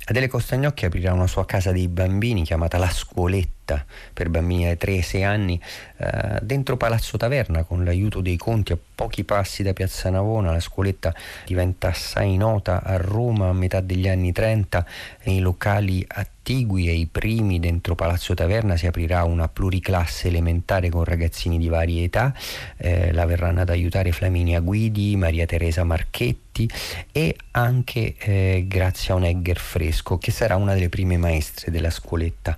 Adele 0.07 0.27
Costagnocchi 0.27 0.85
aprirà 0.85 1.13
una 1.13 1.25
sua 1.25 1.45
casa 1.45 1.71
dei 1.71 1.87
bambini 1.87 2.43
chiamata 2.43 2.77
La 2.77 2.89
Scuoletta 2.89 3.83
per 4.13 4.29
bambini 4.29 4.65
dai 4.65 4.77
3 4.77 5.01
6 5.01 5.23
anni 5.23 5.59
eh, 5.97 6.39
dentro 6.43 6.77
Palazzo 6.77 7.17
Taverna 7.17 7.63
con 7.63 7.83
l'aiuto 7.83 8.21
dei 8.21 8.37
conti 8.37 8.71
a 8.71 8.77
pochi 8.95 9.23
passi 9.23 9.63
da 9.63 9.73
Piazza 9.73 10.11
Navona. 10.11 10.51
La 10.51 10.59
Scuoletta 10.59 11.11
diventa 11.45 11.87
assai 11.87 12.37
nota 12.37 12.83
a 12.83 12.97
Roma 12.97 13.49
a 13.49 13.53
metà 13.53 13.81
degli 13.81 14.07
anni 14.07 14.31
30 14.31 14.85
nei 15.23 15.39
locali 15.39 16.05
attigui 16.45 16.87
e 16.87 16.93
i 16.93 17.07
primi 17.07 17.59
dentro 17.59 17.95
Palazzo 17.95 18.35
Taverna 18.35 18.77
si 18.77 18.85
aprirà 18.85 19.23
una 19.23 19.47
pluriclasse 19.47 20.27
elementare 20.27 20.89
con 20.89 21.03
ragazzini 21.03 21.57
di 21.57 21.69
varie 21.69 22.03
età. 22.03 22.35
Eh, 22.77 23.11
la 23.11 23.25
verranno 23.25 23.61
ad 23.61 23.69
aiutare 23.69 24.11
Flaminia 24.11 24.59
Guidi, 24.59 25.15
Maria 25.15 25.47
Teresa 25.47 25.83
Marchetti 25.83 26.69
e 27.11 27.35
anche 27.49 28.15
eh, 28.19 28.65
Grazia 28.67 29.15
Onegger 29.15 29.57
Fresco 29.57 30.19
che 30.19 30.29
sarà 30.29 30.55
una 30.55 30.75
delle 30.75 30.89
prime 30.89 31.17
maestre 31.17 31.71
della 31.71 31.89
Scuoletta. 31.89 32.55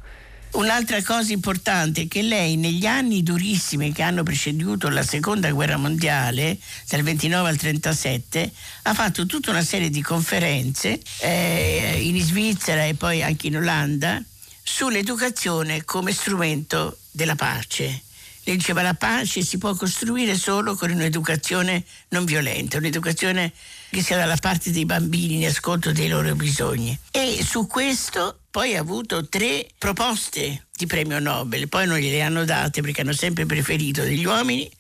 Un'altra 0.58 1.04
cosa 1.04 1.34
importante 1.34 2.02
è 2.02 2.08
che 2.08 2.24
lei 2.24 2.56
negli 2.56 2.88
anni 2.88 3.22
durissimi 3.22 3.94
che 3.94 4.02
hanno 4.02 4.24
preceduto 4.24 4.90
la 4.90 5.04
seconda 5.04 5.52
guerra 5.52 5.78
mondiale, 5.78 6.58
dal 6.90 7.04
29 7.04 7.48
al 7.48 7.58
37, 7.58 8.52
ha 8.82 8.94
fatto 8.96 9.28
tutta 9.28 9.52
una 9.52 9.62
serie 9.62 9.92
di 9.92 10.02
conferenze 10.02 11.00
eh, 11.20 12.00
in 12.02 12.20
Svizzera 12.24 12.86
e 12.86 12.96
poi 12.96 13.22
anche 13.22 13.46
in 13.46 13.58
Olanda 13.58 14.20
sull'educazione 14.64 15.86
come 15.86 16.12
strumento 16.12 16.98
della 17.12 17.36
pace. 17.36 18.02
Lei 18.48 18.56
diceva 18.56 18.82
la 18.82 18.94
pace 18.94 19.42
si 19.42 19.58
può 19.58 19.76
costruire 19.76 20.38
solo 20.38 20.76
con 20.76 20.90
un'educazione 20.90 21.84
non 22.10 22.24
violenta, 22.24 22.78
un'educazione 22.78 23.52
che 23.90 24.02
sia 24.02 24.16
dalla 24.16 24.38
parte 24.38 24.72
dei 24.72 24.86
bambini 24.86 25.36
in 25.36 25.48
ascolto 25.48 25.92
dei 25.92 26.08
loro 26.08 26.34
bisogni. 26.34 26.98
E 27.12 27.44
su 27.44 27.68
questo 27.68 28.44
poi 28.50 28.78
ha 28.78 28.80
avuto 28.80 29.28
tre 29.28 29.68
proposte 29.78 30.68
di 30.74 30.86
premio 30.86 31.20
Nobel, 31.20 31.68
poi 31.68 31.88
non 31.88 31.98
gliele 31.98 32.22
hanno 32.22 32.46
date 32.46 32.80
perché 32.80 33.02
hanno 33.02 33.12
sempre 33.12 33.46
preferito 33.46 34.04
degli 34.04 34.24
uomini, 34.24 34.72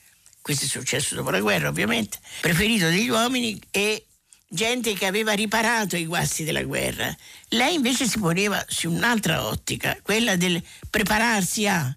questo 0.42 0.64
è 0.64 0.68
successo 0.70 1.16
dopo 1.16 1.30
la 1.30 1.42
guerra 1.42 1.68
ovviamente, 1.68 2.20
preferito 2.40 2.88
degli 2.88 3.10
uomini 3.10 3.62
e 3.70 4.06
gente 4.48 4.94
che 4.94 5.06
aveva 5.06 5.34
riparato 5.34 5.98
i 5.98 6.06
guasti 6.06 6.46
della 6.46 6.64
guerra. 6.64 7.14
Lei 7.50 7.76
invece 7.76 8.08
si 8.08 8.18
poneva 8.18 8.64
su 8.66 8.90
un'altra 8.90 9.46
ottica, 9.46 9.98
quella 10.02 10.38
del 10.38 10.64
prepararsi 10.90 11.68
a, 11.68 11.94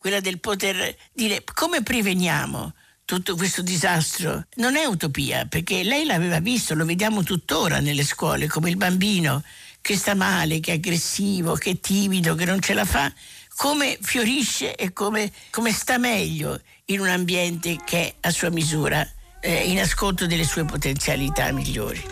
quella 0.00 0.20
del 0.20 0.40
poter 0.40 0.96
dire 1.12 1.44
come 1.54 1.82
preveniamo 1.82 2.72
tutto 3.04 3.36
questo 3.36 3.60
disastro. 3.60 4.46
Non 4.54 4.76
è 4.76 4.86
utopia, 4.86 5.44
perché 5.44 5.82
lei 5.82 6.06
l'aveva 6.06 6.40
visto, 6.40 6.74
lo 6.74 6.86
vediamo 6.86 7.22
tuttora 7.22 7.80
nelle 7.80 8.02
scuole, 8.02 8.46
come 8.46 8.70
il 8.70 8.76
bambino 8.76 9.42
che 9.82 9.96
sta 9.96 10.14
male, 10.14 10.60
che 10.60 10.72
è 10.72 10.74
aggressivo, 10.76 11.54
che 11.54 11.72
è 11.72 11.80
timido, 11.80 12.34
che 12.34 12.46
non 12.46 12.60
ce 12.60 12.72
la 12.72 12.86
fa, 12.86 13.12
come 13.56 13.98
fiorisce 14.00 14.74
e 14.74 14.94
come, 14.94 15.30
come 15.50 15.70
sta 15.70 15.98
meglio 15.98 16.58
in 16.86 17.00
un 17.00 17.08
ambiente 17.08 17.78
che 17.84 18.06
è 18.06 18.14
a 18.20 18.30
sua 18.30 18.48
misura, 18.48 19.06
eh, 19.40 19.68
in 19.70 19.80
ascolto 19.80 20.26
delle 20.26 20.44
sue 20.44 20.64
potenzialità 20.64 21.52
migliori. 21.52 22.02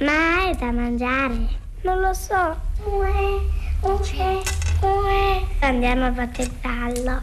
Ma 0.00 0.42
hai 0.42 0.56
da 0.56 0.72
mangiare? 0.72 1.48
Non 1.82 2.00
lo 2.00 2.12
so. 2.12 2.56
Andiamo 5.60 6.06
a 6.06 6.10
battezzarlo. 6.10 7.22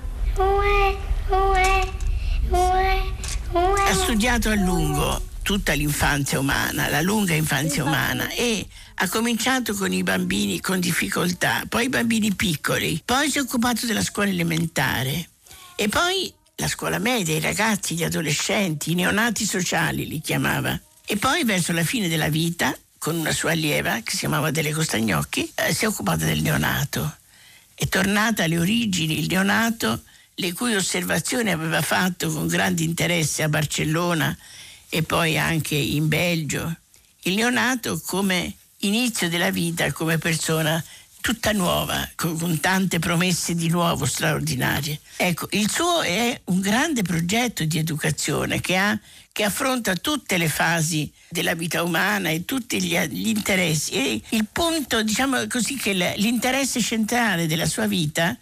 Ha 3.87 3.93
studiato 3.93 4.49
a 4.49 4.55
lungo 4.55 5.21
tutta 5.41 5.73
l'infanzia 5.73 6.39
umana, 6.39 6.89
la 6.89 7.01
lunga 7.01 7.33
infanzia 7.33 7.83
umana 7.83 8.29
e 8.29 8.65
ha 8.95 9.07
cominciato 9.07 9.73
con 9.75 9.93
i 9.93 10.03
bambini 10.03 10.59
con 10.59 10.79
difficoltà, 10.79 11.63
poi 11.69 11.85
i 11.85 11.89
bambini 11.89 12.33
piccoli, 12.33 13.01
poi 13.05 13.29
si 13.29 13.37
è 13.37 13.41
occupato 13.41 13.85
della 13.85 14.03
scuola 14.03 14.29
elementare 14.29 15.29
e 15.75 15.87
poi 15.87 16.33
la 16.55 16.67
scuola 16.67 16.99
media, 16.99 17.35
i 17.35 17.41
ragazzi, 17.41 17.95
gli 17.95 18.03
adolescenti, 18.03 18.91
i 18.91 18.95
neonati 18.95 19.45
sociali 19.45 20.07
li 20.07 20.21
chiamava. 20.21 20.79
E 21.05 21.17
poi 21.17 21.43
verso 21.43 21.73
la 21.73 21.83
fine 21.83 22.07
della 22.07 22.29
vita, 22.29 22.75
con 22.97 23.15
una 23.15 23.31
sua 23.31 23.51
allieva 23.51 23.99
che 24.03 24.11
si 24.11 24.19
chiamava 24.19 24.51
Dele 24.51 24.71
Costagnocchi, 24.71 25.51
eh, 25.55 25.73
si 25.73 25.85
è 25.85 25.87
occupata 25.87 26.25
del 26.25 26.41
neonato. 26.41 27.17
È 27.75 27.87
tornata 27.89 28.45
alle 28.45 28.57
origini 28.57 29.19
il 29.19 29.27
neonato, 29.27 30.03
le 30.35 30.53
cui 30.53 30.75
osservazioni 30.75 31.51
aveva 31.51 31.81
fatto 31.81 32.31
con 32.31 32.47
grande 32.47 32.83
interesse 32.83 33.43
a 33.43 33.49
Barcellona 33.49 34.35
e 34.87 35.03
poi 35.03 35.37
anche 35.37 35.75
in 35.75 36.07
Belgio. 36.07 36.73
Il 37.23 37.35
neonato 37.35 37.99
come 38.05 38.55
inizio 38.79 39.27
della 39.27 39.51
vita, 39.51 39.91
come 39.91 40.17
persona 40.17 40.81
tutta 41.25 41.53
nuova, 41.53 42.07
con, 42.13 42.59
tante 42.59 42.99
promesse 42.99 43.55
di 43.55 43.67
nuovo 43.67 44.05
straordinarie. 44.05 44.99
Ecco, 45.17 45.47
il 45.53 45.71
suo 45.71 46.01
è 46.03 46.39
un 46.45 46.59
grande 46.59 47.01
progetto 47.01 47.63
di 47.63 47.79
educazione 47.79 48.61
che, 48.61 48.77
ha, 48.77 48.95
che 49.31 49.43
affronta 49.43 49.95
tutte 49.95 50.37
le 50.37 50.47
fasi 50.47 51.11
della 51.27 51.55
vita 51.55 51.81
umana 51.81 52.29
e 52.29 52.45
tutti 52.45 52.79
gli, 52.79 52.95
gli 53.07 53.29
interessi. 53.29 53.93
E 53.93 54.21
il 54.29 54.45
punto, 54.51 55.01
diciamo 55.01 55.47
così, 55.47 55.77
che 55.77 55.93
l'interesse 55.93 56.79
centrale 56.79 57.47
della 57.47 57.65
sua 57.65 57.87
vita, 57.87 58.37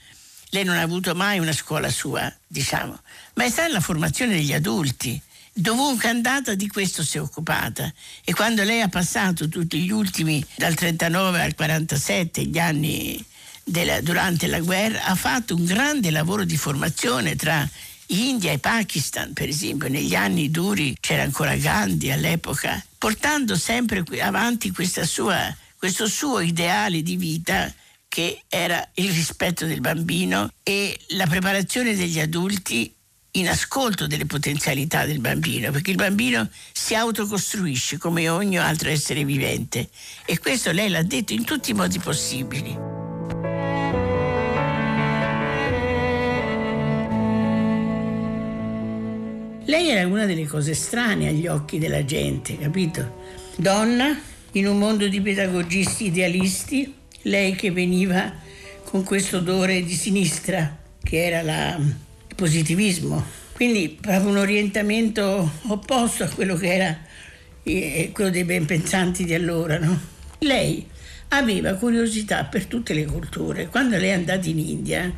lei 0.50 0.65
non 0.65 0.76
ha 0.76 0.82
avuto 0.82 1.15
mai 1.15 1.39
una 1.39 1.54
scuola 1.54 1.89
sua, 1.89 2.30
diciamo, 2.46 3.00
ma 3.36 3.46
è 3.46 3.50
stata 3.50 3.72
la 3.72 3.80
formazione 3.80 4.34
degli 4.34 4.52
adulti 4.52 5.22
dovunque 5.54 6.10
andata 6.10 6.56
di 6.56 6.68
questo 6.68 7.04
si 7.04 7.18
è 7.18 7.22
occupata. 7.22 7.92
E 8.24 8.34
quando 8.34 8.63
lei 8.63 8.82
ha 8.82 8.89
passato 8.89 9.48
tutti 9.48 9.80
gli 9.80 9.92
ultimi 9.92 10.44
dal 10.56 10.74
39 10.74 11.42
al 11.42 11.56
47 11.56 12.46
gli 12.46 12.60
anni 12.60 13.24
della, 13.63 14.02
durante 14.02 14.48
la 14.48 14.60
guerra 14.60 15.06
ha 15.06 15.16
fatto 15.16 15.56
un 15.56 15.66
grande 15.66 16.12
lavoro 16.12 16.44
di 16.44 16.58
formazione 16.58 17.36
tra 17.36 17.68
India 18.08 18.52
e 18.52 18.60
Pakistan 18.60 19.34
per 19.34 19.48
esempio. 19.48 19.88
Negli 19.88 20.16
anni 20.16 20.50
duri 20.50 20.98
c'era 21.00 21.24
ancora 21.24 21.56
Gandhi 21.56 22.12
all'epoca 22.12 22.84
portando 23.04 23.58
sempre 23.58 24.02
avanti 24.22 24.74
sua, 25.04 25.54
questo 25.78 26.08
suo 26.08 26.39
ideale 26.39 27.04
di 27.04 27.18
vita 27.18 27.70
che 28.08 28.44
era 28.48 28.88
il 28.94 29.12
rispetto 29.12 29.66
del 29.66 29.82
bambino 29.82 30.50
e 30.63 30.98
la 31.10 31.28
preparazione 31.28 31.96
degli 31.96 32.20
adulti 32.22 32.94
in 33.36 33.48
ascolto 33.48 34.06
delle 34.06 34.26
potenzialità 34.26 35.06
del 35.06 35.19
bambino, 35.19 35.72
perché 35.72 35.91
il 35.91 35.98
bambino 35.98 36.50
si 36.72 36.93
autocostruisce 36.93 37.98
come 37.98 38.30
ogni 38.30 38.60
altro 38.60 38.89
essere 38.89 39.24
vivente 39.24 39.89
e 40.26 40.38
questo 40.38 40.72
lei 40.72 40.89
l'ha 40.89 41.02
detto 41.02 41.34
in 41.34 41.43
tutti 41.43 41.72
i 41.72 41.74
modi 41.74 41.98
possibili. 41.98 42.78
Lei 49.65 49.89
era 49.89 50.06
una 50.06 50.26
delle 50.26 50.46
cose 50.46 50.76
strane 50.76 51.30
agli 51.30 51.48
occhi 51.48 51.80
della 51.80 52.06
gente, 52.06 52.58
capito? 52.58 53.22
Donna 53.56 54.15
in 54.52 54.67
un 54.67 54.78
mondo 54.78 55.08
di 55.08 55.22
pedagogisti 55.22 56.08
idealisti, 56.08 56.93
lei 57.24 57.56
che 57.56 57.72
veniva 57.72 58.32
con 58.84 59.04
questo 59.04 59.38
odore 59.38 59.84
di 59.84 59.96
sinistra, 59.96 60.78
che 61.02 61.26
era 61.26 61.41
la, 61.41 61.80
positivismo. 62.36 63.41
Quindi 63.54 63.98
proprio 64.00 64.30
un 64.30 64.38
orientamento 64.38 65.52
opposto 65.67 66.24
a 66.24 66.28
quello 66.28 66.56
che 66.56 66.74
era 66.74 66.98
eh, 67.63 68.12
quello 68.13 68.30
dei 68.30 68.43
ben 68.43 68.65
pensanti 68.65 69.26
di 69.26 69.34
allora. 69.34 69.78
No? 69.78 70.00
Lei 70.39 70.88
aveva 71.30 71.74
curiosità 71.74 72.43
per 72.46 72.65
tutte 72.65 72.93
le 72.93 73.06
culture. 73.06 73.67
Quando 73.67 73.98
lei 73.98 74.10
è 74.10 74.13
andata 74.13 74.48
in 74.48 74.60
India, 74.60 75.12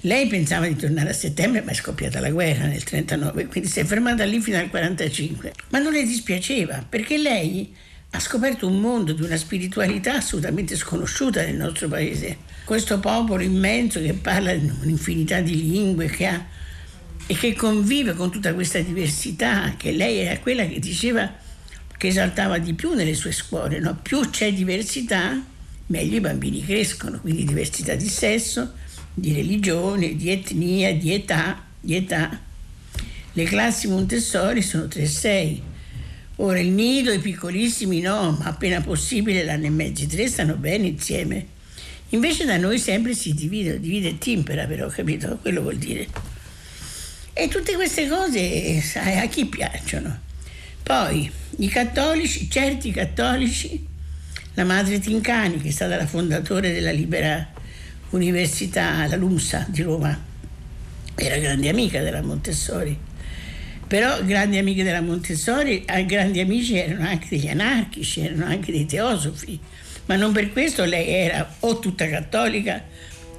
lei 0.00 0.26
pensava 0.26 0.66
di 0.66 0.76
tornare 0.76 1.10
a 1.10 1.14
settembre, 1.14 1.62
ma 1.62 1.70
è 1.70 1.74
scoppiata 1.74 2.20
la 2.20 2.30
guerra 2.30 2.66
nel 2.66 2.82
39, 2.82 3.46
quindi 3.46 3.68
si 3.68 3.80
è 3.80 3.84
fermata 3.84 4.24
lì 4.24 4.40
fino 4.40 4.58
al 4.58 4.68
45. 4.68 5.52
Ma 5.70 5.78
non 5.78 5.92
le 5.92 6.04
dispiaceva, 6.04 6.84
perché 6.88 7.16
lei 7.18 7.74
ha 8.10 8.20
scoperto 8.20 8.66
un 8.66 8.80
mondo 8.80 9.12
di 9.12 9.22
una 9.22 9.36
spiritualità 9.36 10.14
assolutamente 10.14 10.76
sconosciuta 10.76 11.42
nel 11.42 11.56
nostro 11.56 11.88
paese. 11.88 12.36
Questo 12.64 12.98
popolo 12.98 13.42
immenso 13.42 14.00
che 14.00 14.14
parla 14.14 14.52
un'infinità 14.52 15.40
di 15.40 15.70
lingue 15.70 16.06
che 16.06 16.26
ha, 16.26 16.44
e 17.26 17.34
che 17.34 17.54
convive 17.54 18.14
con 18.14 18.30
tutta 18.30 18.54
questa 18.54 18.80
diversità, 18.80 19.74
che 19.76 19.92
lei 19.92 20.18
era 20.18 20.38
quella 20.40 20.66
che 20.66 20.78
diceva 20.78 21.32
che 21.96 22.06
esaltava 22.08 22.58
di 22.58 22.74
più 22.74 22.94
nelle 22.94 23.14
sue 23.14 23.32
scuole. 23.32 23.78
No? 23.80 23.98
Più 24.02 24.28
c'è 24.30 24.52
diversità, 24.52 25.42
meglio 25.86 26.16
i 26.16 26.20
bambini 26.20 26.64
crescono, 26.64 27.20
quindi 27.20 27.44
diversità 27.44 27.94
di 27.94 28.08
sesso, 28.08 28.72
di 29.12 29.32
religione, 29.32 30.16
di 30.16 30.30
etnia, 30.30 30.94
di 30.94 31.12
età, 31.12 31.62
di 31.78 31.94
età. 31.96 32.40
Le 33.32 33.44
classi 33.44 33.88
Montessori 33.88 34.62
sono 34.62 34.84
3-6 34.84 35.72
Ora 36.38 36.58
il 36.58 36.70
nido, 36.70 37.12
i 37.12 37.20
piccolissimi 37.20 38.00
no, 38.00 38.36
ma 38.40 38.46
appena 38.46 38.80
possibile 38.80 39.44
l'anno 39.44 39.66
e 39.66 39.70
mezzo, 39.70 40.02
i 40.02 40.08
tre 40.08 40.26
stanno 40.26 40.56
bene 40.56 40.88
insieme. 40.88 41.46
Invece 42.14 42.44
da 42.44 42.56
noi 42.56 42.78
sempre 42.78 43.12
si 43.12 43.34
divide, 43.34 43.80
divide 43.80 44.10
e 44.10 44.18
timpera 44.18 44.66
però, 44.66 44.86
capito? 44.86 45.36
Quello 45.42 45.62
vuol 45.62 45.76
dire. 45.76 46.06
E 47.32 47.48
tutte 47.48 47.74
queste 47.74 48.06
cose 48.06 48.80
sai, 48.80 49.18
a 49.18 49.26
chi 49.26 49.46
piacciono. 49.46 50.20
Poi 50.84 51.28
i 51.58 51.68
cattolici, 51.68 52.48
certi 52.48 52.92
cattolici, 52.92 53.84
la 54.54 54.64
madre 54.64 55.00
Tincani, 55.00 55.60
che 55.60 55.68
è 55.68 55.72
stata 55.72 55.96
la 55.96 56.06
fondatore 56.06 56.72
della 56.72 56.92
Libera 56.92 57.50
Università, 58.10 59.08
la 59.08 59.16
LUMSA 59.16 59.66
di 59.68 59.82
Roma, 59.82 60.16
era 61.16 61.36
grande 61.38 61.68
amica 61.68 62.00
della 62.00 62.22
Montessori 62.22 63.12
però 63.86 64.24
grandi 64.24 64.56
amiche 64.56 64.82
della 64.82 65.02
Montessori, 65.02 65.84
eh, 65.84 66.06
grandi 66.06 66.40
amici 66.40 66.76
erano 66.76 67.06
anche 67.06 67.26
degli 67.28 67.48
anarchici, 67.48 68.22
erano 68.22 68.46
anche 68.46 68.72
dei 68.72 68.86
teosofi, 68.86 69.58
ma 70.06 70.16
non 70.16 70.32
per 70.32 70.52
questo 70.52 70.84
lei 70.84 71.08
era 71.08 71.54
o 71.60 71.78
tutta 71.78 72.08
cattolica 72.08 72.82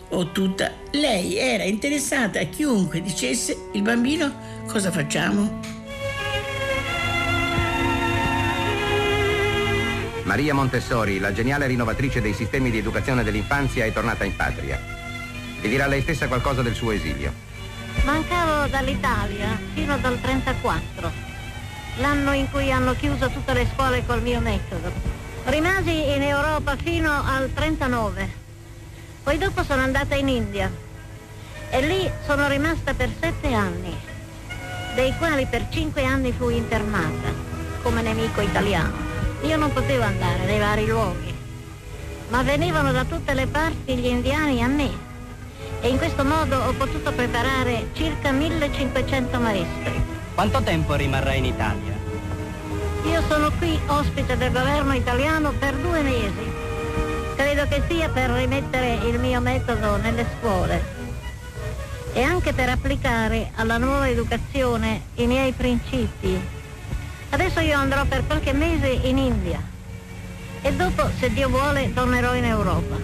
o 0.10 0.32
tutta... 0.32 0.72
Lei 0.92 1.38
era 1.38 1.64
interessata 1.64 2.40
a 2.40 2.46
chiunque 2.46 3.02
dicesse 3.02 3.70
il 3.74 3.82
bambino 3.82 4.64
cosa 4.68 4.92
facciamo? 4.92 5.74
Maria 10.24 10.56
Montessori, 10.56 11.20
la 11.20 11.32
geniale 11.32 11.68
rinnovatrice 11.68 12.20
dei 12.20 12.34
sistemi 12.34 12.72
di 12.72 12.80
educazione 12.80 13.24
dell'infanzia, 13.24 13.86
è 13.86 13.94
tornata 13.94 14.24
in 14.24 14.36
patria. 14.36 14.82
Vi 15.62 15.70
dirà 15.70 15.86
lei 15.86 16.02
stessa 16.02 16.28
qualcosa 16.28 16.64
del 16.64 16.74
suo 16.74 16.92
esilio. 16.92 17.32
Mancavo 18.04 18.68
dall'Italia 18.68 19.58
fino 19.74 19.98
dal 20.00 20.20
34, 20.20 21.12
l'anno 21.98 22.34
in 22.34 22.50
cui 22.50 22.72
hanno 22.72 22.96
chiuso 22.96 23.30
tutte 23.30 23.54
le 23.54 23.68
scuole 23.72 24.04
col 24.06 24.24
mio 24.24 24.40
metodo. 24.40 25.15
Rimasi 25.46 26.14
in 26.16 26.24
Europa 26.24 26.76
fino 26.76 27.12
al 27.24 27.52
39, 27.54 28.30
poi 29.24 29.38
dopo 29.38 29.64
sono 29.64 29.84
andata 29.84 30.16
in 30.16 30.28
India 30.28 30.72
e 31.70 31.82
lì 31.86 32.10
sono 32.26 32.48
rimasta 32.48 32.96
per 32.96 33.12
sette 33.20 33.54
anni, 33.54 33.96
dei 34.96 35.16
quali 35.18 35.46
per 35.46 35.68
cinque 35.70 36.04
anni 36.04 36.32
fui 36.32 36.58
internata 36.58 37.32
come 37.84 38.02
nemico 38.02 38.42
italiano. 38.42 38.92
Io 39.44 39.56
non 39.56 39.72
potevo 39.72 40.04
andare 40.04 40.46
nei 40.46 40.58
vari 40.58 40.88
luoghi, 40.88 41.34
ma 42.30 42.42
venivano 42.42 42.92
da 42.92 43.06
tutte 43.06 43.36
le 43.36 43.46
parti 43.46 43.96
gli 43.96 44.08
indiani 44.08 44.64
a 44.64 44.68
me 44.68 44.90
e 45.82 45.90
in 45.90 45.98
questo 46.00 46.26
modo 46.26 46.58
ho 46.58 46.74
potuto 46.74 47.12
preparare 47.12 47.90
circa 47.94 48.32
1500 48.32 49.40
maestri. 49.40 50.04
Quanto 50.34 50.60
tempo 50.64 50.96
rimarrà 50.96 51.34
in 51.36 51.46
Italia? 51.46 51.95
Io 53.06 53.22
sono 53.28 53.52
qui 53.58 53.80
ospite 53.86 54.36
del 54.36 54.52
governo 54.52 54.94
italiano 54.94 55.52
per 55.52 55.76
due 55.76 56.02
mesi. 56.02 56.52
Credo 57.36 57.68
che 57.68 57.84
sia 57.88 58.10
per 58.10 58.32
rimettere 58.32 58.96
il 59.08 59.20
mio 59.20 59.40
metodo 59.42 59.98
nelle 59.98 60.26
scuole 60.38 60.84
e 62.14 62.22
anche 62.24 62.54
per 62.54 62.70
applicare 62.70 63.52
alla 63.56 63.78
nuova 63.78 64.10
educazione 64.10 65.02
i 65.16 65.28
miei 65.28 65.52
principi. 65.52 66.40
Adesso 67.30 67.60
io 67.60 67.78
andrò 67.78 68.06
per 68.06 68.26
qualche 68.26 68.54
mese 68.54 68.88
in 68.88 69.18
India 69.18 69.62
e 70.62 70.74
dopo, 70.74 71.10
se 71.20 71.32
Dio 71.32 71.50
vuole, 71.50 71.94
tornerò 71.94 72.34
in 72.34 72.46
Europa. 72.46 72.96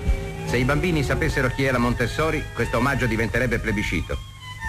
Se 0.46 0.58
i 0.58 0.64
bambini 0.64 1.04
sapessero 1.04 1.50
chi 1.50 1.70
la 1.70 1.78
Montessori, 1.78 2.44
questo 2.56 2.78
omaggio 2.78 3.06
diventerebbe 3.06 3.60
plebiscito. 3.60 4.18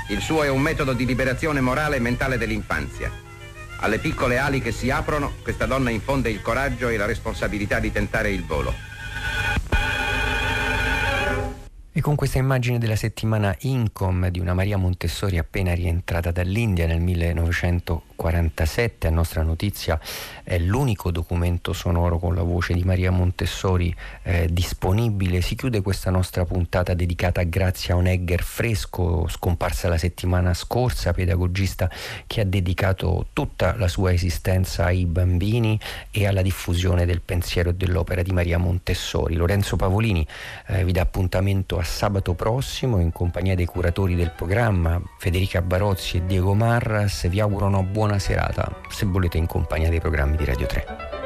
Il 0.09 0.21
suo 0.21 0.43
è 0.43 0.49
un 0.49 0.61
metodo 0.61 0.93
di 0.93 1.07
liberazione 1.07 1.61
morale 1.61 1.97
e 1.97 2.01
mentale 2.01 2.37
dell'infanzia. 2.37 3.22
Alle 3.83 3.99
piccole 3.99 4.39
ali 4.39 4.61
che 4.61 4.71
si 4.71 4.91
aprono, 4.91 5.33
questa 5.43 5.67
donna 5.67 5.91
infonde 5.91 6.31
il 6.31 6.41
coraggio 6.41 6.89
e 6.89 6.97
la 6.97 7.05
responsabilità 7.05 7.81
di 7.81 7.91
tentare 7.91 8.31
il 8.31 8.45
volo. 8.45 8.73
E 11.91 12.01
con 12.01 12.15
questa 12.15 12.39
immagine 12.39 12.79
della 12.79 12.95
settimana 12.95 13.55
Incom 13.63 14.29
di 14.29 14.39
una 14.39 14.55
Maria 14.55 14.77
Montessori 14.77 15.37
appena 15.37 15.75
rientrata 15.75 16.31
dall'India 16.31 16.87
nel 16.87 17.01
1947, 18.23 19.07
a 19.09 19.11
nostra 19.11 19.43
notizia 19.43 19.99
è 20.45 20.59
l'unico 20.59 21.11
documento 21.11 21.73
sonoro 21.73 22.19
con 22.19 22.35
la 22.35 22.43
voce 22.43 22.75
di 22.75 22.85
Maria 22.85 23.11
Montessori 23.11 23.95
eh, 24.23 24.49
disponibile. 24.51 25.41
Si 25.41 25.57
chiude 25.57 25.83
questa 25.83 26.11
nostra 26.11 26.45
puntata 26.45 26.95
dedicata 26.95 27.41
a 27.41 27.45
Grazia 27.45 27.97
Onegger 27.97 28.43
Fresco, 28.43 29.27
scomparsa 29.29 29.89
la 29.89 29.99
settimana 29.99 30.55
scorsa, 30.55 31.13
pedagogista 31.13 31.91
che 32.27 32.41
ha 32.43 32.45
dedicato 32.45 33.27
tutta 33.33 33.75
la 33.77 33.89
sua 33.89 34.13
esistenza 34.13 34.85
ai 34.85 35.07
bambini 35.07 35.79
e 36.11 36.27
alla 36.27 36.43
diffusione 36.43 37.07
del 37.07 37.21
pensiero 37.21 37.71
e 37.71 37.75
dell'opera 37.75 38.23
di 38.23 38.33
Maria 38.33 38.59
Montessori. 38.59 39.35
Lorenzo 39.35 39.77
Pavolini 39.77 40.27
eh, 40.69 40.85
vi 40.85 40.93
dà 40.93 41.03
appuntamento 41.03 41.79
a 41.79 41.83
sabato 41.83 42.35
prossimo 42.35 43.01
in 43.01 43.13
compagnia 43.13 43.55
dei 43.55 43.67
curatori 43.67 44.15
del 44.15 44.31
programma 44.31 45.01
Federica 45.19 45.63
Barozzi 45.63 46.19
e 46.19 46.27
Diego 46.27 46.55
Marras 46.55 47.29
vi 47.29 47.41
auguro 47.41 47.67
una 47.67 47.79
buona 48.13 48.19
serata 48.19 48.71
se 48.89 49.07
volete 49.07 49.39
in 49.39 49.47
compagnia 49.47 49.89
dei 49.89 50.01
programmi 50.01 50.37
di 50.37 50.45
Radio 50.45 50.67
3. 50.67 51.22